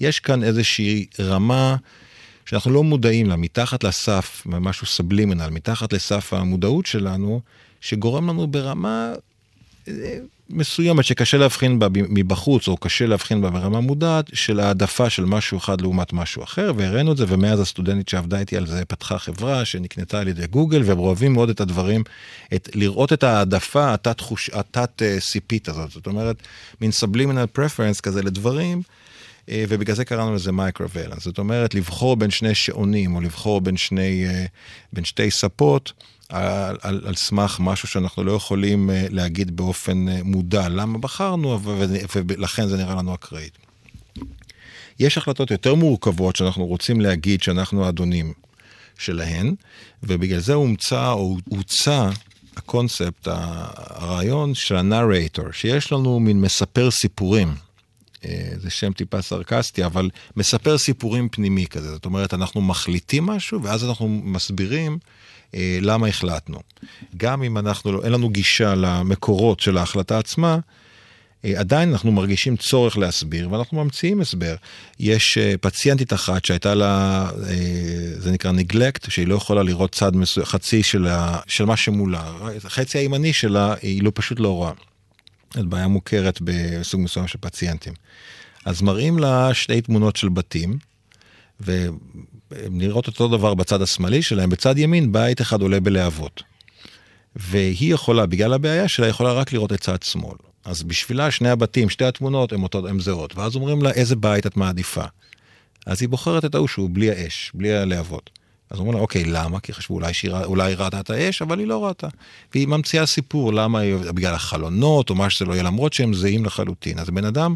יש 0.00 0.20
כאן 0.20 0.44
איזושהי 0.44 1.06
רמה 1.20 1.76
שאנחנו 2.46 2.70
לא 2.70 2.84
מודעים 2.84 3.28
לה, 3.28 3.36
מתחת 3.36 3.84
לסף, 3.84 4.42
משהו 4.46 4.86
סבלימינל, 4.86 5.50
מתחת 5.50 5.92
לסף 5.92 6.32
המודעות 6.32 6.86
שלנו, 6.86 7.40
שגורם 7.80 8.28
לנו 8.28 8.46
ברמה 8.46 9.12
אה, 9.88 10.18
מסוימת 10.50 11.04
שקשה 11.04 11.38
להבחין 11.38 11.78
בה 11.78 11.86
מבחוץ, 11.92 12.68
או 12.68 12.76
קשה 12.76 13.06
להבחין 13.06 13.42
בה 13.42 13.50
ברמה 13.50 13.80
מודעת, 13.80 14.30
של 14.32 14.60
העדפה 14.60 15.10
של 15.10 15.24
משהו 15.24 15.58
אחד 15.58 15.80
לעומת 15.80 16.12
משהו 16.12 16.42
אחר, 16.42 16.72
והראינו 16.76 17.12
את 17.12 17.16
זה, 17.16 17.24
ומאז 17.28 17.60
הסטודנטית 17.60 18.08
שעבדה 18.08 18.38
איתי 18.38 18.56
על 18.56 18.66
זה 18.66 18.84
פתחה 18.84 19.18
חברה 19.18 19.64
שנקנתה 19.64 20.20
על 20.20 20.28
ידי 20.28 20.46
גוגל, 20.46 20.82
והם 20.84 20.98
אוהבים 20.98 21.32
מאוד 21.32 21.50
את 21.50 21.60
הדברים, 21.60 22.02
את, 22.54 22.68
לראות 22.74 23.12
את 23.12 23.22
העדפה 23.22 23.94
התת 23.94 24.20
חוש, 24.20 24.50
התת 24.52 25.02
סיפית 25.18 25.68
הזאת, 25.68 25.90
זאת 25.90 26.06
אומרת, 26.06 26.36
מין 26.80 26.90
סבלימינל 26.90 27.46
פרפרנס 27.46 28.00
כזה 28.00 28.22
לדברים. 28.22 28.82
אה, 29.48 29.64
ובגלל 29.68 29.96
זה 29.96 30.04
קראנו 30.04 30.34
לזה 30.34 30.52
micro-valence. 30.52 31.24
זאת 31.24 31.38
אומרת, 31.38 31.74
לבחור 31.74 32.16
בין 32.16 32.30
שני 32.30 32.54
שעונים, 32.54 33.14
או 33.14 33.20
לבחור 33.20 33.60
בין, 33.60 33.76
שני, 33.76 34.26
אה, 34.26 34.44
בין 34.92 35.04
שתי 35.04 35.30
ספות, 35.30 35.92
על, 36.28 36.76
על, 36.82 37.02
על 37.06 37.14
סמך 37.14 37.56
משהו 37.60 37.88
שאנחנו 37.88 38.24
לא 38.24 38.32
יכולים 38.32 38.90
אה, 38.90 39.06
להגיד 39.10 39.56
באופן 39.56 40.06
מודע 40.24 40.68
למה 40.68 40.98
בחרנו, 40.98 41.60
ולכן 41.62 42.66
זה 42.66 42.76
נראה 42.76 42.94
לנו 42.94 43.14
אקראית. 43.14 43.58
יש 44.98 45.18
החלטות 45.18 45.50
יותר 45.50 45.74
מורכבות 45.74 46.36
שאנחנו 46.36 46.66
רוצים 46.66 47.00
להגיד 47.00 47.42
שאנחנו 47.42 47.86
האדונים 47.86 48.32
שלהן, 48.98 49.54
ובגלל 50.02 50.38
זה 50.38 50.54
הומצא 50.54 51.12
או 51.12 51.36
הוצע 51.48 52.10
הקונספט, 52.56 53.28
הרעיון 53.30 54.54
של 54.54 54.76
ה 54.76 54.84
narrator, 54.84 55.52
שיש 55.52 55.92
לנו 55.92 56.20
מין 56.20 56.40
מספר 56.40 56.90
סיפורים. 56.90 57.54
אה, 58.24 58.52
זה 58.56 58.70
שם 58.70 58.92
טיפה 58.92 59.22
סרקסטי, 59.22 59.84
אבל 59.84 60.10
מספר 60.36 60.78
סיפורים 60.78 61.28
פנימי 61.28 61.66
כזה. 61.66 61.90
זאת 61.92 62.04
אומרת, 62.04 62.34
אנחנו 62.34 62.60
מחליטים 62.60 63.26
משהו, 63.26 63.62
ואז 63.62 63.84
אנחנו 63.84 64.08
מסבירים 64.08 64.98
אה, 65.54 65.78
למה 65.80 66.06
החלטנו. 66.06 66.58
גם 67.16 67.42
אם 67.42 67.58
אנחנו, 67.58 67.92
לא, 67.92 68.04
אין 68.04 68.12
לנו 68.12 68.28
גישה 68.28 68.74
למקורות 68.74 69.60
של 69.60 69.78
ההחלטה 69.78 70.18
עצמה, 70.18 70.58
אה, 71.44 71.60
עדיין 71.60 71.92
אנחנו 71.92 72.12
מרגישים 72.12 72.56
צורך 72.56 72.98
להסביר, 72.98 73.52
ואנחנו 73.52 73.84
ממציאים 73.84 74.20
הסבר. 74.20 74.54
יש 75.00 75.38
אה, 75.38 75.54
פציינטית 75.60 76.12
אחת 76.12 76.44
שהייתה 76.44 76.74
לה, 76.74 77.24
אה, 77.48 77.54
זה 78.16 78.30
נקרא 78.32 78.52
נגלקט, 78.52 79.10
שהיא 79.10 79.26
לא 79.26 79.34
יכולה 79.34 79.62
לראות 79.62 79.92
צד 79.92 80.16
מסוים, 80.16 80.46
חצי 80.46 80.82
של, 80.82 81.06
ה, 81.06 81.38
של 81.46 81.64
מה 81.64 81.76
שמולה. 81.76 82.32
החצי 82.64 82.98
הימני 82.98 83.32
שלה, 83.32 83.74
היא 83.82 84.02
לא 84.02 84.12
פשוט 84.14 84.40
לא 84.40 84.48
רואה. 84.48 84.72
בעיה 85.56 85.88
מוכרת 85.88 86.38
בסוג 86.44 87.00
מסוים 87.00 87.26
של 87.26 87.38
פציינטים. 87.40 87.92
אז 88.64 88.82
מראים 88.82 89.18
לה 89.18 89.54
שתי 89.54 89.80
תמונות 89.80 90.16
של 90.16 90.28
בתים, 90.28 90.78
ונראות 91.60 93.06
אותו 93.06 93.28
דבר 93.28 93.54
בצד 93.54 93.82
השמאלי 93.82 94.22
שלהם, 94.22 94.50
בצד 94.50 94.78
ימין 94.78 95.12
בית 95.12 95.40
אחד 95.40 95.60
עולה 95.60 95.80
בלהבות. 95.80 96.42
והיא 97.36 97.94
יכולה, 97.94 98.26
בגלל 98.26 98.52
הבעיה 98.52 98.88
שלה, 98.88 99.08
יכולה 99.08 99.32
רק 99.32 99.52
לראות 99.52 99.72
את 99.72 99.80
צד 99.80 100.02
שמאל. 100.02 100.36
אז 100.64 100.82
בשבילה 100.82 101.30
שני 101.30 101.50
הבתים, 101.50 101.90
שתי 101.90 102.04
התמונות, 102.04 102.52
הן 102.52 102.62
אותו, 102.62 102.88
הן 102.88 103.00
זהות. 103.00 103.36
ואז 103.36 103.56
אומרים 103.56 103.82
לה, 103.82 103.90
איזה 103.90 104.16
בית 104.16 104.46
את 104.46 104.56
מעדיפה? 104.56 105.04
אז 105.86 106.02
היא 106.02 106.08
בוחרת 106.08 106.44
את 106.44 106.54
ההוא 106.54 106.68
שהוא 106.68 106.90
בלי 106.92 107.10
האש, 107.10 107.50
בלי 107.54 107.72
הלהבות. 107.76 108.30
אז 108.72 108.78
אומרים 108.78 108.94
לה, 108.96 109.00
אוקיי, 109.00 109.24
למה? 109.24 109.60
כי 109.60 109.72
חשבו 109.72 109.94
אולי, 109.94 110.14
שהיא, 110.14 110.32
אולי 110.32 110.74
ראתה 110.74 111.00
את 111.00 111.10
האש, 111.10 111.42
אבל 111.42 111.58
היא 111.58 111.66
לא 111.66 111.86
ראתה. 111.86 112.08
והיא 112.54 112.68
ממציאה 112.68 113.06
סיפור, 113.06 113.52
למה 113.52 113.78
היא, 113.78 113.96
בגלל 113.96 114.34
החלונות, 114.34 115.10
או 115.10 115.14
מה 115.14 115.30
שזה 115.30 115.44
לא 115.44 115.52
יהיה, 115.52 115.62
למרות 115.62 115.92
שהם 115.92 116.14
זהים 116.14 116.44
לחלוטין. 116.44 116.98
אז 116.98 117.10
בן 117.10 117.24
אדם 117.24 117.54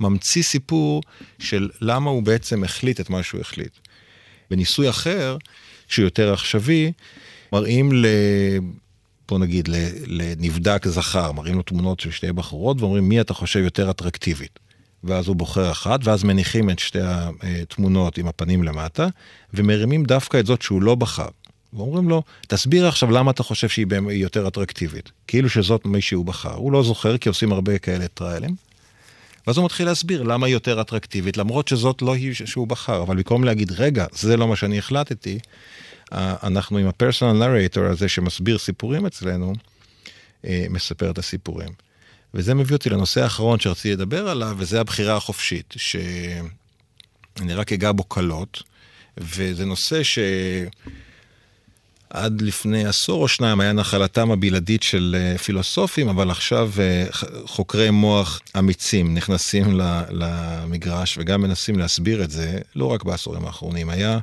ממציא 0.00 0.42
סיפור 0.42 1.02
של 1.38 1.68
למה 1.80 2.10
הוא 2.10 2.22
בעצם 2.22 2.64
החליט 2.64 3.00
את 3.00 3.10
מה 3.10 3.22
שהוא 3.22 3.40
החליט. 3.40 3.72
בניסוי 4.50 4.90
אחר, 4.90 5.36
שהוא 5.88 6.04
יותר 6.04 6.32
עכשווי, 6.32 6.92
מראים 7.52 7.92
ל... 7.92 8.06
בוא 9.28 9.38
נגיד, 9.38 9.68
לנבדק 10.06 10.88
זכר, 10.88 11.32
מראים 11.32 11.54
לו 11.54 11.62
תמונות 11.62 12.00
של 12.00 12.10
שתי 12.10 12.32
בחורות 12.32 12.80
ואומרים 12.80 13.08
מי 13.08 13.20
אתה 13.20 13.34
חושב 13.34 13.60
יותר 13.60 13.90
אטרקטיבית. 13.90 14.58
ואז 15.04 15.28
הוא 15.28 15.36
בוחר 15.36 15.70
אחת, 15.70 16.00
ואז 16.02 16.24
מניחים 16.24 16.70
את 16.70 16.78
שתי 16.78 16.98
התמונות 17.02 18.18
עם 18.18 18.26
הפנים 18.26 18.62
למטה, 18.62 19.08
ומרימים 19.54 20.04
דווקא 20.04 20.40
את 20.40 20.46
זאת 20.46 20.62
שהוא 20.62 20.82
לא 20.82 20.94
בחר. 20.94 21.28
ואומרים 21.72 22.08
לו, 22.08 22.22
תסביר 22.48 22.88
עכשיו 22.88 23.10
למה 23.10 23.30
אתה 23.30 23.42
חושב 23.42 23.68
שהיא 23.68 23.86
יותר 24.10 24.48
אטרקטיבית. 24.48 25.10
כאילו 25.26 25.48
שזאת 25.48 25.86
מי 25.86 26.00
שהוא 26.00 26.24
בחר. 26.24 26.54
הוא 26.54 26.72
לא 26.72 26.82
זוכר, 26.82 27.18
כי 27.18 27.28
עושים 27.28 27.52
הרבה 27.52 27.78
כאלה 27.78 28.08
טריילים. 28.08 28.54
ואז 29.46 29.56
הוא 29.56 29.64
מתחיל 29.64 29.86
להסביר 29.86 30.22
למה 30.22 30.46
היא 30.46 30.52
יותר 30.52 30.80
אטרקטיבית, 30.80 31.36
למרות 31.36 31.68
שזאת 31.68 32.02
לא 32.02 32.14
היא 32.14 32.34
שהוא 32.34 32.68
בחר. 32.68 33.02
אבל 33.02 33.16
במקום 33.16 33.44
להגיד, 33.44 33.72
רגע, 33.72 34.06
זה 34.12 34.36
לא 34.36 34.48
מה 34.48 34.56
שאני 34.56 34.78
החלטתי, 34.78 35.38
אנחנו 36.12 36.78
עם 36.78 36.86
ה-personal 36.86 37.42
narrator 37.42 37.80
הזה 37.80 38.08
שמסביר 38.08 38.58
סיפורים 38.58 39.06
אצלנו, 39.06 39.52
אה, 40.44 40.66
מספר 40.70 41.10
את 41.10 41.18
הסיפורים. 41.18 41.87
וזה 42.34 42.54
מביא 42.54 42.76
אותי 42.76 42.90
לנושא 42.90 43.22
האחרון 43.22 43.60
שרציתי 43.60 43.92
לדבר 43.92 44.28
עליו, 44.28 44.56
וזה 44.58 44.80
הבחירה 44.80 45.16
החופשית, 45.16 45.74
שאני 45.76 47.54
רק 47.54 47.72
אגע 47.72 47.92
בו 47.92 48.04
קלות, 48.04 48.62
וזה 49.18 49.64
נושא 49.64 50.02
שעד 50.02 50.82
לפני 52.42 52.86
עשור 52.86 53.22
או 53.22 53.28
שניים 53.28 53.60
היה 53.60 53.72
נחלתם 53.72 54.30
הבלעדית 54.30 54.82
של 54.82 55.16
אה, 55.18 55.38
פילוסופים, 55.38 56.08
אבל 56.08 56.30
עכשיו 56.30 56.70
אה, 56.78 57.06
חוקרי 57.46 57.90
מוח 57.90 58.40
אמיצים 58.58 59.14
נכנסים 59.14 59.80
למגרש 60.10 61.18
וגם 61.18 61.42
מנסים 61.42 61.78
להסביר 61.78 62.24
את 62.24 62.30
זה, 62.30 62.58
לא 62.76 62.86
רק 62.86 63.04
בעשורים 63.04 63.44
האחרונים. 63.44 63.90
היה 63.90 64.18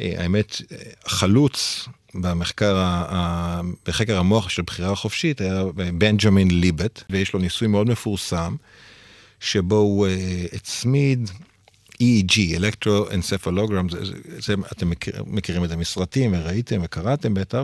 אה, 0.00 0.14
האמת, 0.18 0.62
חלוץ 1.06 1.88
במחקר, 2.14 3.02
בחקר 3.86 4.18
המוח 4.18 4.48
של 4.48 4.62
בחירה 4.62 4.94
חופשית 4.94 5.40
היה 5.40 5.64
בנג'מין 5.74 6.60
ליבט, 6.60 7.02
ויש 7.10 7.32
לו 7.32 7.40
ניסוי 7.40 7.68
מאוד 7.68 7.88
מפורסם, 7.90 8.56
שבו 9.40 9.76
הוא 9.76 10.06
אה, 10.06 10.46
הצמיד 10.52 11.30
EEG, 12.02 12.56
אלקטרואנספלוגרם, 12.56 13.86
אתם 14.72 14.90
מכיר, 14.90 15.24
מכירים 15.26 15.64
את 15.64 15.68
זה 15.68 15.76
מסרטים, 15.76 16.34
וראיתם 16.34 16.80
וקראתם 16.82 17.34
בטח, 17.34 17.62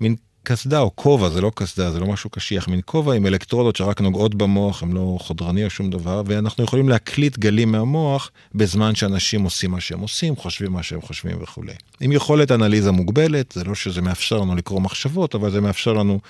מין 0.00 0.16
קסדה 0.50 0.80
או 0.80 0.90
כובע, 0.94 1.28
זה 1.28 1.40
לא 1.40 1.52
קסדה, 1.54 1.90
זה 1.90 2.00
לא 2.00 2.06
משהו 2.06 2.30
קשיח, 2.30 2.68
מין 2.68 2.80
כובע 2.84 3.14
עם 3.14 3.26
אלקטרודות 3.26 3.76
שרק 3.76 4.00
נוגעות 4.00 4.34
במוח, 4.34 4.82
הם 4.82 4.94
לא 4.94 5.16
חודרני 5.20 5.64
או 5.64 5.70
שום 5.70 5.90
דבר, 5.90 6.22
ואנחנו 6.26 6.64
יכולים 6.64 6.88
להקליט 6.88 7.38
גלים 7.38 7.72
מהמוח 7.72 8.30
בזמן 8.54 8.94
שאנשים 8.94 9.42
עושים 9.42 9.70
מה 9.70 9.80
שהם 9.80 10.00
עושים, 10.00 10.36
חושבים 10.36 10.72
מה 10.72 10.82
שהם 10.82 11.00
חושבים 11.00 11.42
וכולי. 11.42 11.72
עם 12.00 12.12
יכולת 12.12 12.50
אנליזה 12.50 12.90
מוגבלת, 12.90 13.52
זה 13.52 13.64
לא 13.64 13.74
שזה 13.74 14.02
מאפשר 14.02 14.36
לנו 14.36 14.56
לקרוא 14.56 14.80
מחשבות, 14.80 15.34
אבל 15.34 15.50
זה 15.50 15.60
מאפשר 15.60 15.92
לנו 15.92 16.20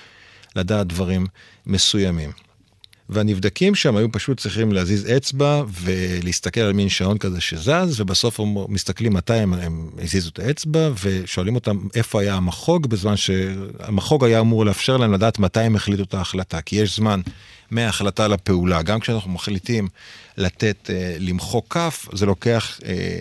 לדעת 0.56 0.86
דברים 0.86 1.26
מסוימים. 1.66 2.47
והנבדקים 3.08 3.74
שם 3.74 3.96
היו 3.96 4.12
פשוט 4.12 4.40
צריכים 4.40 4.72
להזיז 4.72 5.10
אצבע 5.16 5.62
ולהסתכל 5.82 6.60
על 6.60 6.72
מין 6.72 6.88
שעון 6.88 7.18
כזה 7.18 7.40
שזז, 7.40 8.00
ובסוף 8.00 8.40
הם 8.40 8.54
מסתכלים 8.68 9.12
מתי 9.12 9.34
הם, 9.34 9.54
הם 9.54 9.90
הזיזו 10.02 10.28
את 10.28 10.38
האצבע, 10.38 10.90
ושואלים 11.02 11.54
אותם 11.54 11.78
איפה 11.94 12.20
היה 12.20 12.34
המחוג, 12.34 12.86
בזמן 12.86 13.16
שהמחוג 13.16 14.24
היה 14.24 14.40
אמור 14.40 14.66
לאפשר 14.66 14.96
להם 14.96 15.12
לדעת 15.12 15.38
מתי 15.38 15.60
הם 15.60 15.76
החליטו 15.76 16.02
את 16.02 16.14
ההחלטה, 16.14 16.60
כי 16.60 16.76
יש 16.76 16.96
זמן 16.96 17.20
מההחלטה 17.70 18.28
לפעולה. 18.28 18.82
גם 18.82 19.00
כשאנחנו 19.00 19.30
מחליטים 19.30 19.88
לתת, 20.36 20.90
אה, 20.90 21.16
למחוק 21.18 21.74
כף, 21.74 22.08
זה 22.12 22.26
לוקח... 22.26 22.80
אה, 22.84 23.18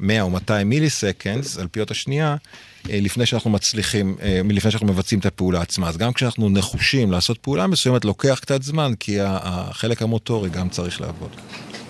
100 0.00 0.22
או 0.22 0.30
200 0.30 0.68
מיליסקנדס, 0.68 1.58
על 1.58 1.66
פיות 1.70 1.90
השנייה, 1.90 2.36
לפני 2.88 3.26
שאנחנו 3.26 3.50
מצליחים, 3.50 4.16
אה, 4.22 4.40
לפני 4.44 4.70
שאנחנו 4.70 4.86
מבצעים 4.86 5.20
את 5.20 5.26
הפעולה 5.26 5.60
עצמה. 5.60 5.88
אז 5.88 5.96
גם 5.96 6.12
כשאנחנו 6.12 6.48
נחושים 6.48 7.12
לעשות 7.12 7.38
פעולה 7.38 7.66
מסוימת, 7.66 8.04
לוקח 8.04 8.38
קצת 8.42 8.62
זמן, 8.62 8.92
כי 9.00 9.16
החלק 9.20 10.02
המוטורי 10.02 10.50
גם 10.50 10.68
צריך 10.68 11.00
לעבוד. 11.00 11.30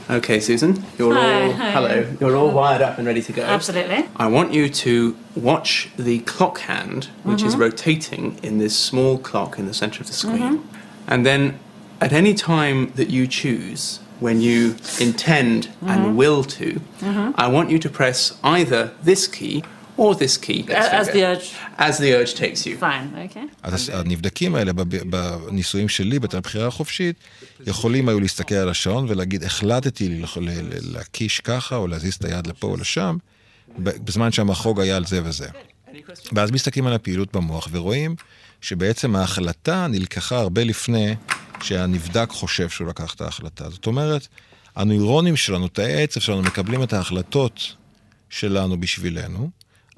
Okay, 0.09 0.41
Susan, 0.41 0.73
you're 0.99 1.15
hi, 1.15 1.45
all 1.45 1.53
hi. 1.53 1.71
hello. 1.71 1.97
You're 2.21 2.37
all 2.41 2.51
wired 2.51 2.83
up 2.83 2.99
and 2.99 3.07
ready 3.07 3.23
to 3.23 3.33
go. 3.33 3.43
Absolutely. 3.43 4.01
I 4.17 4.27
want 4.27 4.53
you 4.53 4.69
to 4.85 5.17
watch 5.37 5.71
the 5.97 6.19
clock 6.33 6.57
hand, 6.73 7.01
which 7.23 7.43
is 7.49 7.55
rotating 7.67 8.25
in 8.43 8.59
this 8.59 8.75
small 8.77 9.19
clock 9.19 9.53
in 9.61 9.67
the 9.71 9.77
center 9.83 9.99
of 10.03 10.09
the 10.09 10.19
screen, 10.25 10.55
and 11.07 11.21
then 11.25 11.43
at 12.01 12.13
any 12.13 12.35
time 12.35 12.79
that 12.99 13.09
you 13.17 13.29
choose, 13.29 14.01
when 14.27 14.41
you 14.41 14.77
intend 14.99 15.69
and 15.93 16.17
will 16.17 16.43
to, 16.59 16.81
I 17.45 17.47
want 17.47 17.71
you 17.71 17.79
to 17.79 17.89
press 17.89 18.19
either 18.43 18.93
this 19.11 19.29
key 19.29 19.63
or 20.01 20.15
this 20.15 20.37
key. 20.47 20.61
As 21.01 21.07
the 21.15 21.23
urge. 21.33 21.49
As 21.89 21.95
the 21.99 22.11
urge 22.19 22.33
takes 22.35 22.61
you. 22.67 22.75
Fine, 22.81 23.09
okay. 23.27 23.47
אז 23.63 23.89
הנבדקים 23.95 24.55
האלה 24.55 24.73
בניסויים 25.05 25.89
שלי, 25.89 26.19
בבחירה 26.19 26.67
החופשית, 26.67 27.17
יכולים 27.67 28.09
היו 28.09 28.21
להסתכל 28.21 28.55
על 28.55 28.69
השעון 28.69 29.07
ולהגיד, 29.09 29.45
החלטתי 29.45 30.23
להקיש 30.83 31.41
ככה, 31.41 31.77
או 31.77 31.87
להזיז 31.87 32.15
את 32.15 32.25
היד 32.25 32.47
לפה 32.47 32.67
או 32.67 32.77
לשם, 32.77 33.17
בזמן 33.79 34.33
שהמחוג 34.33 34.81
היה 34.81 34.97
על 34.97 35.07
זה 35.07 35.21
וזה. 35.25 35.49
ואז 36.33 36.51
מסתכלים 36.51 36.87
על 36.87 36.93
הפעילות 36.93 37.37
במוח 37.37 37.69
ורואים 37.73 38.15
שבעצם 38.61 39.17
ההחלטה 39.17 39.87
נלקחה 39.87 40.39
הרבה 40.39 40.65
לפני 40.65 41.15
שהנבדק 41.63 42.29
חושב 42.31 42.69
שהוא 42.69 42.89
לקח 42.89 43.15
את 43.15 43.21
ההחלטה. 43.21 43.71
זאת 43.71 43.87
אומרת, 43.87 44.29
הנוירונים 44.77 45.37
שלנו, 45.37 45.69
תאי 45.69 45.93
העצב 45.95 46.21
שלנו, 46.21 46.43
מקבלים 46.43 46.83
את 46.83 46.93
ההחלטות 46.93 47.75
שלנו 48.31 48.81
בשבילנו. 48.81 49.51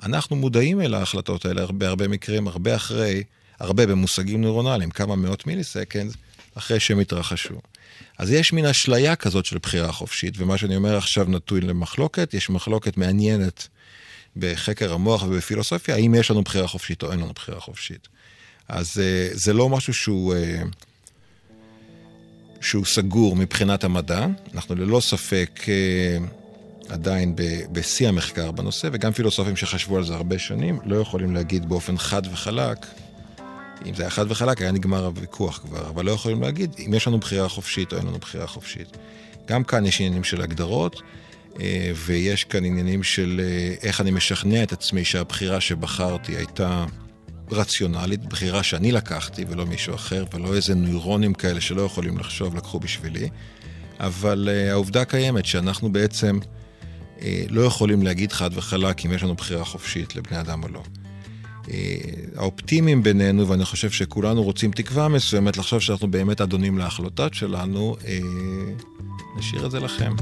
אנחנו 0.03 0.37
מודעים 0.37 0.81
אל 0.81 0.95
ההחלטות 0.95 1.45
האלה 1.45 1.67
בהרבה 1.67 2.09
מקרים, 2.09 2.49
הרבה 2.49 2.77
אחרי, 2.77 3.23
הרבה 3.61 3.87
במושגים 3.87 4.41
נוירונליים, 4.41 4.91
כמה 4.91 5.17
מאות 5.17 5.47
מיליסקנד, 5.47 6.13
אחרי 6.55 6.81
שהם 6.81 6.99
התרחשו. 6.99 7.55
אז 8.19 8.31
יש 8.31 8.53
מין 8.53 8.65
אשליה 8.65 9.17
כזאת 9.17 9.45
של 9.45 9.59
בחירה 9.59 9.93
חופשית, 9.93 10.35
ומה 10.39 10.59
שאני 10.59 10.77
אומר 10.77 10.97
עכשיו 10.97 11.27
נטוי 11.29 11.61
למחלוקת, 11.61 12.35
יש 12.35 12.51
מחלוקת 12.51 12.97
מעניינת 12.97 13.69
בחקר 14.37 14.93
המוח 14.93 15.23
ובפילוסופיה, 15.23 15.95
האם 15.95 16.15
יש 16.15 16.31
לנו 16.31 16.43
בחירה 16.43 16.67
חופשית 16.67 17.03
או 17.03 17.13
אין 17.13 17.21
לנו 17.21 17.33
בחירה 17.33 17.61
חופשית. 17.61 18.09
אז 18.69 19.01
אה, 19.01 19.29
זה 19.33 19.53
לא 19.53 19.69
משהו 19.69 19.95
שהוא... 19.95 20.35
אה, 20.35 20.63
שהוא 22.61 22.85
סגור 22.85 23.37
מבחינת 23.37 23.85
המדע, 23.85 24.27
אנחנו 24.55 24.75
ללא 24.75 25.01
ספק 25.01 25.61
אה, 25.69 26.19
עדיין 26.89 27.35
בשיא 27.73 28.09
המחקר 28.09 28.51
בנושא, 28.51 28.89
וגם 28.93 29.13
פילוסופים 29.13 29.57
שחשבו 29.57 29.97
על 29.97 30.05
זה 30.05 30.15
הרבה 30.15 30.39
שנים 30.39 30.79
לא 30.85 30.97
יכולים 30.97 31.35
להגיד 31.35 31.69
באופן 31.69 31.99
חד 31.99 32.23
וחלק, 32.33 32.87
אם 33.87 33.95
זה 33.95 34.03
היה 34.03 34.11
חד 34.11 34.31
וחלק 34.31 34.63
היה 34.63 34.73
נגמר 34.73 35.05
הוויכוח 35.05 35.59
כבר, 35.59 35.89
אבל 35.89 36.05
לא 36.05 36.11
יכולים 36.11 36.43
להגיד 36.43 36.75
אם 36.87 36.95
יש 36.95 37.07
לנו 37.07 37.19
בחירה 37.19 37.49
חופשית 37.49 37.93
או 37.93 37.99
אין 37.99 38.07
לנו 38.07 38.19
בחירה 38.19 38.47
חופשית. 38.47 38.97
גם 39.47 39.65
כאן 39.65 39.87
יש 39.87 40.01
עניינים 40.01 40.25
של 40.25 40.43
הגדרות, 40.43 41.03
אה, 41.61 41.93
ויש 42.07 42.45
כאן 42.45 42.65
עניינים 42.65 43.03
של 43.03 43.41
אה, 43.45 43.75
איך 43.83 44.01
אני 44.01 44.11
משכנע 44.11 44.63
את 44.63 44.73
עצמי 44.73 45.05
שהבחירה 45.05 45.61
שבחרתי 45.61 46.37
הייתה 46.37 46.85
רציונלית, 47.51 48.25
בחירה 48.25 48.63
שאני 48.63 48.93
לקחתי 48.93 49.45
ולא 49.49 49.67
מישהו 49.67 49.95
אחר, 49.95 50.25
ולא 50.35 50.55
איזה 50.55 50.75
נוירונים 50.75 51.35
כאלה 51.35 51.61
שלא 51.61 51.83
יכולים 51.83 52.19
לחשוב 52.19 52.57
לקחו 52.57 52.81
בשבילי. 52.81 53.29
אבל 54.01 54.49
uh, 54.49 54.71
העובדה 54.71 55.05
קיימת 55.05 55.47
שאנחנו 55.47 55.93
בעצם 55.93 56.39
לא 57.51 57.63
יכולים 57.63 58.03
להגיד 58.03 58.33
חד 58.33 58.51
וחלק 58.55 59.07
אם 59.07 59.13
יש 59.13 59.23
לנו 59.23 59.35
בחירה 59.35 59.65
חופשית 59.65 60.17
לבני 60.17 60.41
אדם 60.41 60.63
או 60.63 60.69
לא. 60.69 60.83
Uh, 61.63 61.69
האופטימיים 62.37 63.03
בינינו, 63.03 63.49
ואני 63.49 63.65
חושב 63.65 63.91
שכולנו 63.91 64.43
רוצים 64.43 64.71
תקווה 64.71 65.09
מסוימת 65.09 65.57
לחשוב 65.57 65.81
שאנחנו 65.81 66.11
באמת 66.11 66.41
אדונים 66.41 66.79
להחלטות 66.79 67.35
שלנו, 67.35 67.97
uh, 68.01 68.05
נשאיר 69.39 69.67
את 69.67 69.71
זה 69.71 69.81
לכם. 69.81 70.13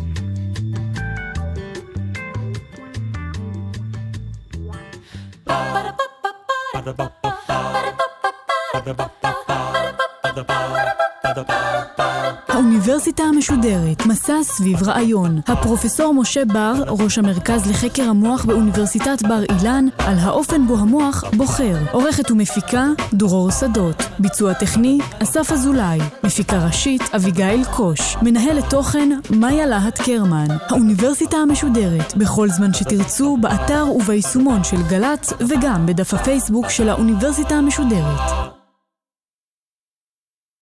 האוניברסיטה 12.91 13.23
המשודרת, 13.23 14.07
מסע 14.07 14.43
סביב 14.43 14.83
רעיון. 14.83 15.41
הפרופסור 15.47 16.15
משה 16.15 16.45
בר, 16.45 16.73
ראש 16.89 17.19
המרכז 17.19 17.71
לחקר 17.71 18.03
המוח 18.03 18.45
באוניברסיטת 18.45 19.23
בר 19.23 19.43
אילן, 19.43 19.87
על 19.99 20.19
האופן 20.19 20.67
בו 20.67 20.79
המוח 20.79 21.25
בוחר. 21.37 21.77
עורכת 21.93 22.31
ומפיקה, 22.31 22.87
דרור 23.15 23.51
שדות. 23.51 24.03
ביצוע 24.19 24.53
טכני, 24.53 24.99
אסף 25.23 25.53
אזולאי. 25.53 25.99
מפיקה 26.25 26.67
ראשית, 26.67 27.03
אביגיל 27.17 27.65
קוש. 27.65 28.17
מנהלת 28.23 28.71
תוכן, 28.71 29.09
מאיה 29.31 29.67
להט 29.67 30.01
קרמן. 30.01 30.49
האוניברסיטה 30.69 31.37
המשודרת, 31.37 32.17
בכל 32.17 32.49
זמן 32.49 32.75
שתרצו, 32.75 33.37
באתר 33.41 33.87
וביישומון 33.97 34.65
של 34.65 34.83
גל"צ, 34.89 35.33
וגם 35.49 35.87
בדף 35.87 36.15
הפייסבוק 36.15 36.71
של 36.71 36.89
האוניברסיטה 36.89 37.55
המשודרת. 37.55 38.50